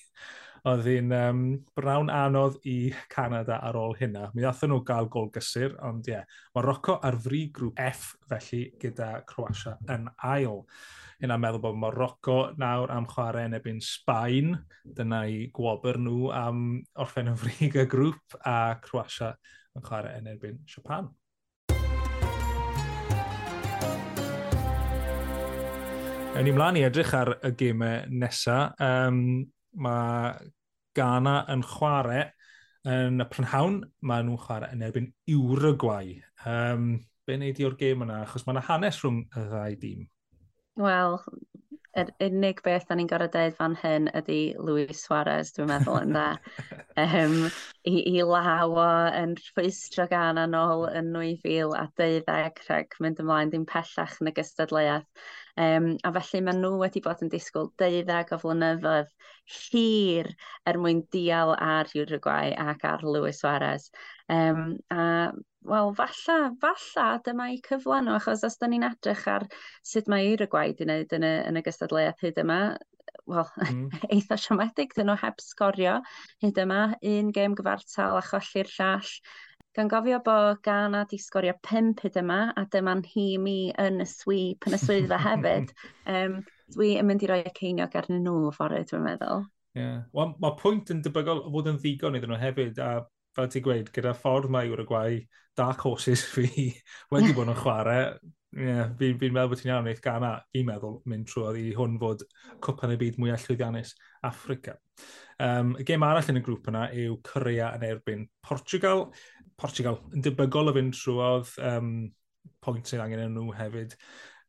oedd 0.67 0.85
hi'n 0.85 1.13
um, 1.17 1.45
brawn 1.77 2.11
anodd 2.13 2.57
i 2.69 2.91
Canada 3.09 3.61
ar 3.65 3.79
ôl 3.79 3.95
hynna. 3.97 4.27
Mi 4.35 4.43
ddathen 4.43 4.69
nhw 4.73 4.81
gael 4.85 5.07
gol 5.13 5.31
gysur, 5.33 5.77
ond 5.87 6.09
ie, 6.09 6.17
yeah, 6.17 6.41
mae 6.53 6.65
Rocco 6.67 6.97
ar 7.01 7.17
fri 7.23 7.45
grŵp 7.55 7.79
F 7.81 8.11
felly 8.29 8.65
gyda 8.81 9.13
Croatia 9.29 9.77
yn 9.95 10.05
ail. 10.33 10.61
Hynna'n 11.21 11.41
meddwl 11.41 11.63
bod 11.63 11.79
Morocco 11.81 12.37
nawr 12.61 12.91
am 12.93 13.07
chwarae 13.09 13.47
yn 13.47 13.57
ebyn 13.57 13.81
Sbaen, 13.85 14.55
dyna 14.99 15.23
i 15.31 15.47
gwobr 15.55 16.01
nhw 16.01 16.29
am 16.35 16.61
orffen 16.99 17.31
y 17.31 17.39
frig 17.39 17.79
y 17.79 17.87
grŵp, 17.89 18.37
a 18.43 18.75
Croatia 18.83 19.33
yn 19.77 19.87
chwarae 19.87 20.19
yn 20.19 20.29
erbyn 20.35 20.61
Japan. 20.67 21.09
Ewn 26.31 26.45
ni 26.47 26.51
mlaen 26.55 26.77
i 26.79 26.81
edrych 26.87 27.11
ar 27.11 27.33
y 27.43 27.49
gemau 27.59 28.05
nesaf. 28.07 28.77
Um, 28.79 29.17
mae 29.83 30.29
Ghana 30.95 31.33
yn 31.51 31.63
chwarae 31.67 32.21
yn 32.87 33.19
y 33.19 33.25
prynhawn. 33.33 33.81
Mae 34.07 34.23
nhw'n 34.23 34.39
chwarae 34.39 34.71
yn 34.71 34.85
erbyn 34.87 35.09
Uruguay. 35.35 36.13
Um, 36.47 36.93
be 37.27 37.35
wneud 37.35 37.59
i 37.59 37.67
o'r 37.67 37.75
gêm 37.79 38.05
yna? 38.07 38.21
Achos 38.23 38.47
mae 38.47 38.55
yna 38.55 38.63
hanes 38.69 39.01
rhwng 39.03 39.19
y 39.27 39.43
ddau 39.51 39.75
dîm. 39.83 40.07
Wel, 40.79 41.19
yr 41.99 42.11
unig 42.23 42.61
beth 42.63 42.85
da 42.87 42.95
ni'n 42.95 43.09
gorau 43.09 43.29
dweud 43.31 43.55
fan 43.57 43.75
hyn 43.81 44.07
ydy 44.15 44.39
Luis 44.63 45.01
Suarez, 45.03 45.51
dwi'n 45.55 45.67
meddwl, 45.71 45.97
yn 46.05 46.13
dda. 46.15 46.27
um, 47.03 47.35
I, 47.89 47.93
I 48.13 48.23
law 48.27 48.63
o 48.63 48.85
yn 49.17 49.35
rhwystro 49.39 50.07
gan 50.11 50.39
anol 50.39 50.85
yn 50.87 51.11
2012 51.17 52.63
rhag 52.69 52.97
mynd 53.03 53.19
ymlaen 53.23 53.51
ddim 53.51 53.67
pellach 53.67 54.17
yn 54.21 54.31
y 54.31 54.35
gystadleuaeth. 54.37 55.07
Um, 55.59 55.65
ehm, 55.65 55.87
a 56.07 56.13
felly 56.15 56.43
mae 56.45 56.55
nhw 56.61 56.77
wedi 56.79 57.03
bod 57.03 57.25
yn 57.25 57.31
disgwyl 57.33 57.73
deuddeg 57.81 58.31
o 58.31 58.39
flynyddoedd 58.39 59.11
hir 59.51 60.31
er 60.69 60.79
mwyn 60.79 61.03
dial 61.11 61.51
ar 61.57 61.91
Uruguay 61.97 62.55
ac 62.55 62.87
ar 62.87 63.03
Luis 63.03 63.43
Suarez. 63.43 63.89
Um, 64.31 64.77
a 64.95 65.33
wel, 65.67 65.93
falla, 65.97 66.37
falla 66.61 67.07
dyma 67.25 67.49
i 67.53 67.59
cyfle 67.65 67.99
nhw, 68.01 68.15
achos 68.17 68.45
os 68.47 68.57
da 68.61 68.69
ni'n 68.69 68.87
edrych 68.87 69.27
ar 69.29 69.45
sut 69.85 70.09
mae 70.11 70.31
eir 70.31 70.45
y 70.45 70.47
gwaed 70.51 70.81
i 70.81 70.87
wneud 70.87 71.13
yn 71.17 71.27
y, 71.27 71.35
yn 71.49 71.59
y 71.59 71.63
gystadleuaeth 71.65 72.23
hyd 72.25 72.41
yma, 72.41 72.57
wel, 73.29 73.47
mm. 73.67 73.85
eitha 74.15 74.39
siomedig, 74.39 74.95
dyn 74.97 75.09
nhw 75.11 75.19
heb 75.21 75.39
sgorio 75.43 75.99
hyd 76.43 76.59
yma, 76.65 76.81
un 77.13 77.31
gêm 77.35 77.55
gyfartal 77.57 78.17
a 78.19 78.25
cholli'r 78.25 78.73
llall. 78.77 79.13
Gan 79.77 79.87
gofio 79.87 80.17
bod 80.25 80.59
Ghana 80.65 81.05
di 81.07 81.21
sgorio 81.21 81.53
pimp 81.63 82.01
hyd 82.03 82.17
yma, 82.19 82.41
a 82.57 82.65
dyma'n 82.73 83.05
hi 83.13 83.27
mi 83.39 83.71
yn 83.79 84.03
y 84.03 84.07
sweep, 84.09 84.67
yn 84.67 84.75
y 84.75 84.81
swyddfa 84.81 85.21
hefyd, 85.29 85.71
um, 86.15 86.41
dwi 86.75 86.95
yn 86.99 87.07
mynd 87.07 87.23
i 87.23 87.31
roi 87.31 87.41
y 87.45 87.55
ceiniog 87.55 87.95
arnyn 88.01 88.25
nhw 88.25 88.51
fory, 88.57 88.83
dwi'n 88.89 89.05
meddwl. 89.05 89.45
Yeah. 89.77 90.01
Wel, 90.11 90.33
mae 90.43 90.57
pwynt 90.59 90.91
yn 90.91 90.99
debygol 91.05 91.45
o 91.45 91.53
fod 91.53 91.69
yn 91.71 91.79
ddigon 91.79 92.17
iddyn 92.19 92.33
nhw 92.33 92.41
hefyd, 92.41 92.81
a 92.83 93.05
fel 93.35 93.49
ti'n 93.51 93.65
gweud, 93.65 93.89
gyda 93.95 94.13
ffordd 94.17 94.51
mae 94.51 94.69
Uruguay, 94.71 95.21
dark 95.57 95.83
horses 95.87 96.23
fi 96.27 96.47
wedi 97.13 97.33
bod 97.35 97.51
yn 97.51 97.59
chwarae, 97.59 98.05
yeah, 98.57 98.91
fi'n 98.99 99.19
fi 99.19 99.29
meddwl 99.31 99.51
bod 99.51 99.61
ti'n 99.61 99.71
iawn 99.71 99.89
eith 99.91 100.03
gana, 100.03 100.33
fi'n 100.53 100.67
meddwl, 100.67 100.99
mynd 101.09 101.29
trwy 101.31 101.65
i 101.69 101.75
hwn 101.77 101.97
fod 102.01 102.25
cwpan 102.63 102.95
y 102.95 102.99
byd 103.01 103.19
mwyaf 103.21 103.45
llwyddiannus 103.47 103.93
Africa. 104.27 104.75
Um, 105.41 105.75
y 105.79 105.85
gêm 105.87 106.03
arall 106.05 106.27
yn 106.33 106.41
y 106.41 106.43
grŵp 106.45 106.67
yna 106.71 106.87
yw 107.03 107.19
Corea 107.25 107.71
yn 107.77 107.87
erbyn 107.87 108.27
Portugal. 108.45 109.07
Portugal 109.59 110.01
yn 110.11 110.25
debygol 110.25 110.71
o 110.71 110.75
fynd 110.75 110.97
trwyodd 110.97 111.55
um, 111.71 111.95
pwynt 112.61 112.89
sydd 112.89 113.03
angen 113.03 113.25
yn 113.27 113.35
nhw 113.37 113.55
hefyd. 113.57 113.95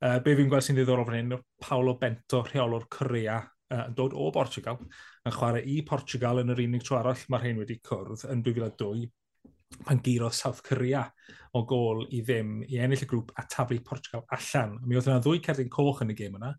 Uh, 0.02 0.18
be 0.24 0.34
fi'n 0.34 0.50
gweld 0.50 0.66
sy'n 0.66 0.76
ddiddorol 0.76 1.06
fan 1.06 1.20
hyn, 1.20 1.36
Paolo 1.62 1.94
Bento, 2.00 2.42
rheolwr 2.48 2.88
Corea, 2.90 3.38
uh, 3.72 3.88
dod 3.96 4.14
o 4.14 4.28
Portugal 4.34 4.78
yn 5.26 5.34
chwarae 5.34 5.64
i 5.68 5.80
Portugal 5.88 6.42
yn 6.42 6.52
yr 6.54 6.62
unig 6.66 6.84
tro 6.86 6.98
arall 6.98 7.26
mae'r 7.32 7.48
hyn 7.48 7.60
wedi 7.62 7.78
cwrdd 7.88 8.26
yn 8.32 8.44
2002 8.46 9.08
pan 9.86 10.02
giro 10.04 10.28
South 10.30 10.60
Korea 10.62 11.06
o 11.56 11.64
gol 11.68 12.04
i 12.12 12.20
ddim 12.24 12.60
i 12.68 12.78
ennill 12.82 13.04
y 13.04 13.08
grŵp 13.08 13.32
a 13.40 13.46
taflu 13.48 13.80
Portugal 13.84 14.24
allan. 14.36 14.76
Mi 14.86 14.96
oedd 14.98 15.08
yna 15.08 15.20
ddwy 15.24 15.40
cerdyn 15.44 15.72
coch 15.72 16.02
yn 16.04 16.12
y 16.12 16.16
gêm 16.18 16.36
yna, 16.38 16.52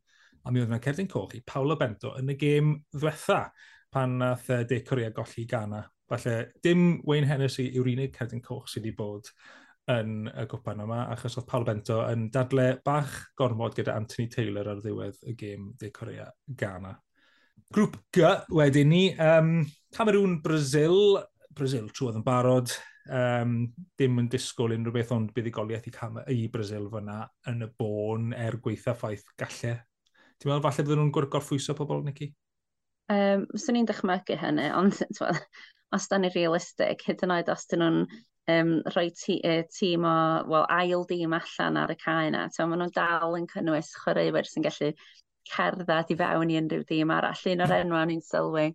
a 0.43 0.51
mi 0.51 0.62
oedd 0.62 0.72
yna 0.72 0.82
cerdyn 0.84 1.10
coch 1.12 1.36
i 1.38 1.43
Paolo 1.46 1.77
Bento 1.79 2.13
yn 2.20 2.34
y 2.34 2.38
gêm 2.39 2.74
ddwetha 2.93 3.43
pan 3.93 4.17
nath 4.22 4.50
De 4.70 4.82
Corea 4.86 5.13
golli 5.13 5.46
Ghana. 5.50 5.84
Falle 6.10 6.38
dim 6.65 7.01
Wayne 7.08 7.29
Hennessy 7.29 7.70
yw'r 7.72 7.91
unig 7.93 8.15
cerdyn 8.17 8.41
coch 8.43 8.67
sydd 8.70 8.88
wedi 8.88 8.98
bod 8.98 9.29
yn 9.91 10.29
y 10.31 10.45
gwpan 10.47 10.83
yma, 10.85 11.01
achos 11.11 11.35
oedd 11.39 11.47
Paul 11.49 11.65
Bento 11.67 11.99
yn 12.07 12.29
dadle 12.31 12.69
bach 12.85 13.17
gormod 13.39 13.75
gyda 13.75 13.97
Anthony 13.99 14.29
Taylor 14.31 14.69
ar 14.71 14.79
ddiwedd 14.83 15.19
y 15.27 15.35
gêm 15.39 15.73
De 15.79 15.91
Corea 15.91 16.29
Ghana. 16.47 16.93
Grŵp 17.73 17.97
G 18.15 18.29
wedyn 18.55 18.89
ni, 18.89 19.03
um, 19.19 19.57
Cameroon 19.95 20.39
Brazil, 20.43 21.19
Brazil 21.53 21.89
trwodd 21.91 22.19
yn 22.21 22.25
barod, 22.25 22.71
um, 23.11 23.57
dim 23.99 24.21
yn 24.21 24.29
disgwyl 24.31 24.75
unrhyw 24.77 24.95
beth 24.95 25.13
ond 25.15 25.33
buddigoliaeth 25.35 25.89
i, 25.89 25.95
Cam 25.95 26.21
i 26.31 26.47
Brazil 26.53 26.87
fyna 26.93 27.23
yn 27.51 27.67
y 27.67 27.71
bôn 27.79 28.31
er 28.37 28.59
gweitha 28.63 28.95
ffaith 28.97 29.25
gallu. 29.39 29.75
Ti'n 30.39 30.49
meddwl 30.49 30.63
falle 30.63 30.87
bydden 30.87 31.03
nhw'n 31.03 31.31
gorffwyso 31.33 31.75
pobl, 31.77 32.05
Nicky? 32.07 32.31
Um, 33.11 33.47
Swn 33.59 33.81
i'n 33.81 33.89
dychmygu 33.89 34.37
hynny, 34.39 34.69
ond 34.79 35.01
os 35.93 36.07
da 36.09 36.19
ni 36.19 36.31
realistig, 36.33 37.03
hyd 37.03 37.25
yn 37.25 37.35
oed 37.35 37.51
os 37.51 37.67
dyn 37.69 37.83
nhw'n 37.83 38.05
um, 38.51 38.71
rhoi 38.93 39.09
tîm 39.15 40.05
o, 40.05 40.15
well, 40.50 40.65
ail 40.69 41.05
dîm 41.09 41.35
allan 41.38 41.77
ar 41.77 41.93
y 41.93 41.97
cae 42.00 42.29
yna. 42.29 42.47
So, 42.53 42.67
maen 42.67 42.83
nhw'n 42.83 42.95
dal 42.95 43.38
yn 43.39 43.47
cynnwys 43.51 43.93
chwaraewyr 44.03 44.50
sy'n 44.50 44.65
gallu 44.67 44.91
cerdded 45.50 46.12
i 46.13 46.17
fewn 46.19 46.51
i 46.51 46.59
unrhyw 46.59 46.83
dîm 46.89 47.13
arall. 47.13 47.45
Un 47.53 47.63
o'r 47.65 47.77
enw 47.79 48.00
o'n 48.00 48.15
i'n 48.15 48.25
sylwi 48.25 48.67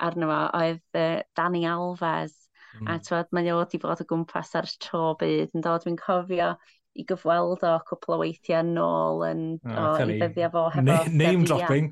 arno 0.00 0.30
fo 0.30 0.42
oedd 0.60 1.00
uh, 1.00 1.22
Dani 1.36 1.64
Alves. 1.68 2.36
Mm. 2.78 2.86
A 2.86 2.92
hmm. 2.92 3.02
twad, 3.06 3.32
mae 3.34 3.50
o 3.50 3.56
wedi 3.58 3.80
bod 3.82 4.02
o 4.02 4.06
gwmpas 4.06 4.54
ers 4.60 4.76
tro 4.82 5.16
byd 5.18 5.56
yn 5.58 5.64
dod. 5.64 5.82
Dwi'n 5.82 5.98
cofio 5.98 6.52
i 6.98 7.04
gyfweld 7.06 7.64
o 7.66 7.74
cwpl 7.88 8.16
o 8.16 8.20
weithiau 8.22 8.66
nôl 8.66 9.24
yn 9.26 9.42
oh, 9.66 9.90
o, 9.90 10.06
i 10.06 10.18
ddyddio 10.20 10.50
fo 10.54 10.64
hefo... 10.70 10.86
Na, 10.86 11.02
name 11.10 11.46
dropping. 11.46 11.90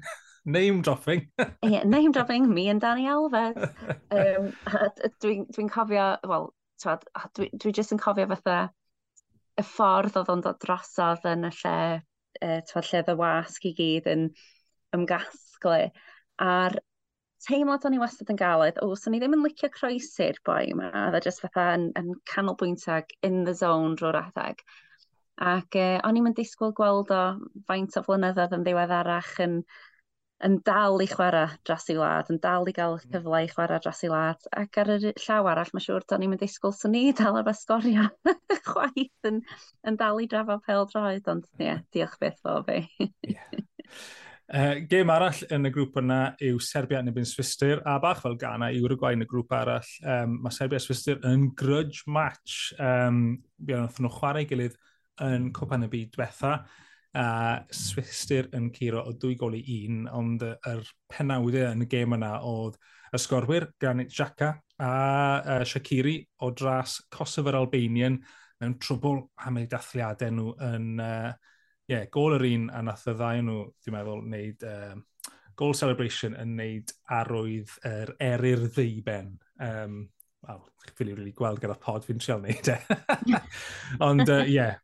Name 0.48 0.82
dropping. 0.82 1.26
yeah, 1.62 1.82
name 1.84 2.12
dropping, 2.12 2.48
me 2.48 2.68
and 2.68 2.80
Danny 2.80 3.06
Alves. 3.10 3.58
um, 4.14 4.52
dwi'n 5.20 5.44
dwi 5.52 5.66
cofio, 5.74 6.06
wel, 6.30 6.48
twad, 6.82 7.06
dwi, 7.36 7.48
dwi 7.54 7.72
jyst 7.76 7.94
yn 7.94 8.02
cofio 8.02 8.28
fatha 8.30 8.58
y 9.58 9.64
ffordd 9.66 10.18
oedd 10.20 10.32
o'n 10.32 10.44
dod 10.44 10.60
drosodd 10.62 11.26
yn 11.28 11.48
y 11.48 11.52
lle, 11.60 11.78
uh, 12.42 12.60
twad, 12.70 12.90
lle 12.90 13.02
y 13.14 13.16
wasg 13.18 13.66
i 13.68 13.74
gyd 13.78 14.10
yn 14.12 14.28
ymgasglu. 14.96 15.88
A'r 16.44 16.78
teimlad 17.46 17.86
o'n 17.86 17.96
i 17.96 18.00
wastad 18.02 18.30
yn 18.32 18.38
galed, 18.40 18.78
o, 18.82 18.94
so 18.98 19.10
ni 19.10 19.20
ddim 19.22 19.36
yn 19.36 19.44
licio 19.46 19.70
croesi'r 19.74 20.38
boi 20.46 20.64
yma, 20.72 20.90
a 20.90 21.08
dda 21.12 21.22
e 21.22 21.26
jyst 21.28 21.42
fatha 21.44 21.70
yn, 21.76 21.88
yn 21.98 22.14
canolbwyntag 22.30 23.14
in 23.26 23.42
the 23.48 23.54
zone 23.58 23.98
drwy'r 23.98 24.20
adeg. 24.22 24.62
Ac 25.48 25.78
uh, 25.78 25.98
o'n 26.06 26.18
i'n 26.18 26.34
disgwyl 26.34 26.74
gweld 26.74 27.12
o 27.14 27.22
faint 27.68 27.98
o 27.98 28.02
flynyddoedd 28.06 28.56
yn 28.56 28.66
ddiweddarach 28.66 29.36
yn 29.44 29.60
yn 30.46 30.58
dal 30.66 31.02
i 31.02 31.08
chwarae 31.10 31.56
dras 31.66 31.88
i 31.90 31.96
wlad, 31.98 32.28
yn 32.32 32.38
dal 32.42 32.68
i 32.70 32.74
gael 32.76 32.96
hmm. 32.98 33.10
cyfle 33.14 33.40
i 33.42 33.50
chwarae 33.50 33.80
dras 33.82 34.04
i 34.06 34.12
wlad. 34.12 34.46
Ac 34.60 34.78
ar 34.82 34.92
y 34.94 34.98
llaw 35.08 35.50
arall, 35.50 35.72
mae 35.74 35.84
siŵr, 35.84 36.06
do'n 36.06 36.26
i'n 36.26 36.32
mynd 36.34 36.44
disgwyl 36.44 36.76
sy'n 36.76 36.94
ni 36.94 37.04
dal 37.16 37.40
ar 37.40 37.50
sgoria 37.58 38.06
chwaith 38.68 39.30
yn, 39.30 39.42
yn 39.88 39.98
dal 39.98 40.22
i 40.22 40.28
drafod 40.30 40.62
pel 40.66 40.86
droed, 40.92 41.26
ond 41.26 41.44
hmm. 41.48 41.64
ie, 41.64 41.68
yeah, 41.72 41.84
diolch 41.94 42.16
beth 42.22 42.40
fo 42.44 42.62
fi. 42.68 42.84
yeah. 43.26 43.60
Uh, 44.48 44.78
gêm 44.88 45.10
arall 45.12 45.42
yn 45.52 45.68
y 45.68 45.70
grŵp 45.74 45.98
yna 46.00 46.20
yw 46.40 46.56
Serbia 46.64 47.02
neu 47.04 47.12
ebyn 47.12 47.26
Swister, 47.28 47.82
a 47.84 47.98
bach 48.00 48.22
fel 48.22 48.38
Ghana 48.40 48.70
i 48.72 48.78
Uruguay 48.80 49.12
yn 49.18 49.26
y 49.26 49.28
grŵp 49.28 49.52
arall. 49.52 49.90
Um, 50.00 50.38
mae 50.46 50.54
Serbia 50.56 50.80
a 50.80 50.84
Swister 50.86 51.18
yn 51.28 51.50
grudge 51.58 52.06
match. 52.08 52.70
Um, 52.80 53.42
Bu'n 53.60 53.90
nhw 54.00 54.12
chwarae 54.14 54.46
gilydd 54.48 54.78
yn 55.26 55.50
Copan 55.52 55.84
y 55.84 55.90
Byd 55.92 56.14
diwetha 56.14 56.54
a 57.16 57.64
Swistir 57.72 58.50
yn 58.56 58.68
curo 58.74 59.04
o 59.08 59.14
dwy 59.16 59.36
gol 59.40 59.56
i 59.56 59.62
un, 59.86 60.04
ond 60.12 60.44
yr 60.44 60.82
penawdau 61.08 61.72
yn 61.72 61.84
y 61.86 61.88
gêm 61.90 62.16
yna 62.18 62.34
oedd 62.46 62.76
y 63.14 63.20
sgorwyr 63.22 63.70
Granit 63.80 64.12
Xhaka 64.12 64.52
a 64.84 64.90
uh, 65.40 65.64
Shakiri 65.64 66.20
o 66.44 66.50
dras 66.52 66.98
Kosovo 67.10 67.54
Albanian 67.56 68.18
mewn 68.60 68.76
trwbl 68.82 69.22
am 69.46 69.60
eu 69.60 69.68
dathliadau 69.70 70.34
nhw 70.34 70.52
yn 70.68 71.00
uh, 71.00 71.32
yeah, 71.88 72.04
gol 72.12 72.36
yr 72.36 72.44
un 72.50 72.68
a 72.74 72.82
nath 72.84 73.06
y 73.08 73.14
ddau 73.16 73.42
nhw, 73.44 73.64
dwi'n 73.82 73.96
meddwl, 73.96 74.22
wneud 74.26 74.66
uh, 74.68 75.32
goal 75.58 75.74
celebration 75.74 76.36
yn 76.38 76.54
wneud 76.54 76.94
arwydd 77.18 77.74
yr 77.88 78.14
er 78.20 78.36
erir 78.36 78.68
ddeiben. 78.68 79.34
Um, 79.64 80.00
wel, 80.46 80.60
chi'n 80.84 80.96
ffili 80.96 81.14
really 81.16 81.32
gweld 81.36 81.60
gyda 81.62 81.74
pod 81.82 82.04
fi'n 82.06 82.20
trio 82.22 82.36
wneud 82.38 82.70
e. 82.72 82.76
ond, 84.08 84.24
ie, 84.24 84.36
uh, 84.36 84.50
yeah. 84.50 84.76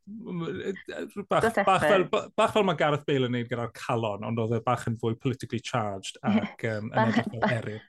bach, 1.31 1.47
bach, 1.67 1.85
fel, 1.85 2.07
bach 2.11 2.55
fel 2.55 2.65
mae 2.67 2.79
Gareth 2.79 3.05
Bale 3.07 3.29
yn 3.29 3.35
wneud 3.35 3.51
gyda'r 3.51 3.73
calon, 3.77 4.25
ond 4.27 4.41
oedd 4.43 4.57
e 4.57 4.61
bach 4.65 4.87
yn 4.91 4.97
fwy 5.01 5.15
politically 5.21 5.61
charged 5.63 6.19
ac 6.27 6.65
um, 6.73 6.89
yn 6.91 7.13
edrych 7.13 7.29
fel 7.31 7.55
eryr. 7.59 7.85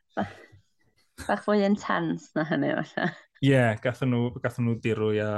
Bach 1.26 1.42
fwy 1.46 1.64
intense 1.66 2.30
na 2.36 2.44
hynny, 2.46 2.74
falle. 2.76 3.10
Ie, 3.40 3.50
yeah, 3.50 3.74
gathen 3.82 4.12
nhw, 4.14 4.30
gathen 4.44 4.68
nhw 4.68 4.78
dirwy 4.84 5.18
a 5.24 5.32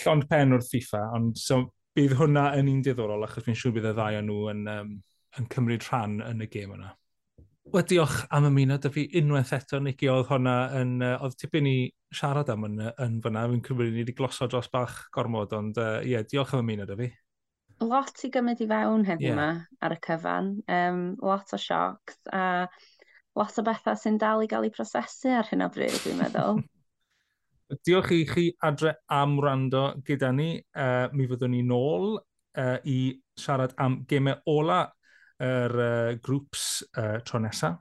llond 0.00 0.26
pen 0.30 0.56
wrth 0.56 0.72
FIFA, 0.72 1.04
ond 1.18 1.38
so, 1.38 1.64
bydd 1.96 2.16
hwnna 2.18 2.52
yn 2.58 2.70
un 2.70 2.82
diddorol, 2.86 3.26
achos 3.26 3.44
fi'n 3.46 3.58
siŵr 3.58 3.76
bydd 3.76 3.90
y 3.90 3.94
ddau 3.98 4.18
o 4.18 4.24
nhw 4.24 4.40
yn, 4.54 4.64
um, 4.72 4.96
yn 5.38 5.48
cymryd 5.52 5.86
rhan 5.88 6.20
yn 6.24 6.46
y 6.46 6.48
gêm 6.50 6.74
yna. 6.78 6.94
Wel, 7.70 7.84
diolch 7.86 8.24
am 8.34 8.48
ymuno 8.48 8.76
dy 8.82 8.90
fi 8.90 9.02
unwaith 9.20 9.52
eto, 9.54 9.78
Nicky, 9.78 10.08
oedd 10.10 10.26
hwnna 10.26 10.54
yn, 10.80 10.96
uh, 11.06 11.12
oedd 11.22 11.36
tipyn 11.38 11.68
i 11.70 11.74
siarad 12.14 12.48
am 12.50 12.64
yn, 12.66 12.80
yn 13.04 13.20
fyna, 13.22 13.44
fi'n 13.52 13.62
cymryd 13.68 13.92
ni 13.94 14.02
wedi 14.02 14.14
glosod 14.18 14.50
dros 14.50 14.66
bach 14.72 14.96
gormod, 15.14 15.54
ond 15.54 15.78
ie, 15.78 15.84
uh, 15.84 16.00
yeah, 16.08 16.24
diolch 16.26 16.56
am 16.56 16.64
ymuno 16.64 16.88
dy 16.88 16.96
fi. 16.98 17.08
Lot 17.86 18.24
i 18.26 18.32
gymryd 18.34 18.64
i 18.64 18.68
fewn 18.72 19.06
heddiw 19.06 19.30
yeah. 19.30 19.36
yma 19.36 19.86
ar 19.86 19.94
y 19.94 20.00
cyfan, 20.08 20.50
um, 20.80 21.00
lot 21.22 21.54
o 21.54 21.60
siocs, 21.62 22.18
a 22.34 22.66
lot 23.38 23.62
o 23.62 23.66
bethau 23.70 24.02
sy'n 24.02 24.18
dal 24.18 24.42
i 24.42 24.50
gael 24.50 24.66
eu 24.66 24.74
prosesu 24.74 25.30
ar 25.38 25.52
hyn 25.52 25.62
o 25.62 25.70
bryd, 25.70 25.94
dwi'n 26.02 26.18
meddwl. 26.24 26.62
diolch 27.86 28.10
i 28.16 28.24
chi 28.26 28.48
adre 28.66 28.96
am 29.14 29.38
wrando 29.38 29.92
gyda 30.06 30.32
ni, 30.34 30.56
uh, 30.74 31.06
mi 31.14 31.30
fyddwn 31.30 31.54
ni 31.54 31.62
nôl 31.70 32.16
uh, 32.18 32.78
i 32.82 33.14
siarad 33.38 33.78
am 33.78 34.02
gemau 34.10 34.42
ola 34.58 34.88
yr 35.40 35.76
uh, 35.80 36.14
grŵps 36.22 36.64
uh, 37.00 37.18
tro 37.26 37.40
nesaf. 37.42 37.78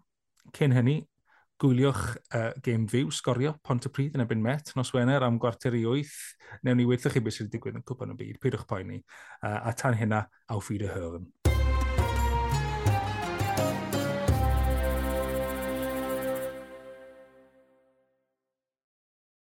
Cyn 0.56 0.74
hynny, 0.74 0.98
gwyliwch 1.60 2.04
uh, 2.34 2.52
game 2.64 2.88
fyw, 2.90 3.12
sgorio, 3.14 3.54
pont 3.66 3.86
y 3.86 3.92
pryd 3.94 4.16
yn 4.18 4.24
ebyn 4.24 4.42
met, 4.42 4.72
nos 4.80 4.94
Wener 4.96 5.26
am 5.28 5.38
gwarter 5.42 5.76
i 5.76 5.84
wyth. 5.86 6.16
Newn 6.64 6.80
ni 6.80 6.88
weithio 6.88 7.12
chi 7.12 7.22
beth 7.24 7.36
sydd 7.36 7.50
wedi 7.50 7.58
digwydd 7.58 7.82
yn 7.82 7.86
cwpan 7.88 8.16
y 8.16 8.18
byd, 8.22 8.40
peidiwch 8.42 8.66
poeni. 8.70 9.02
Uh, 9.44 9.60
a 9.68 9.76
tan 9.78 9.98
hynna, 10.00 10.24
awf 10.56 10.72
i 10.74 10.80
dy 10.82 10.90
hyrn. 10.90 11.28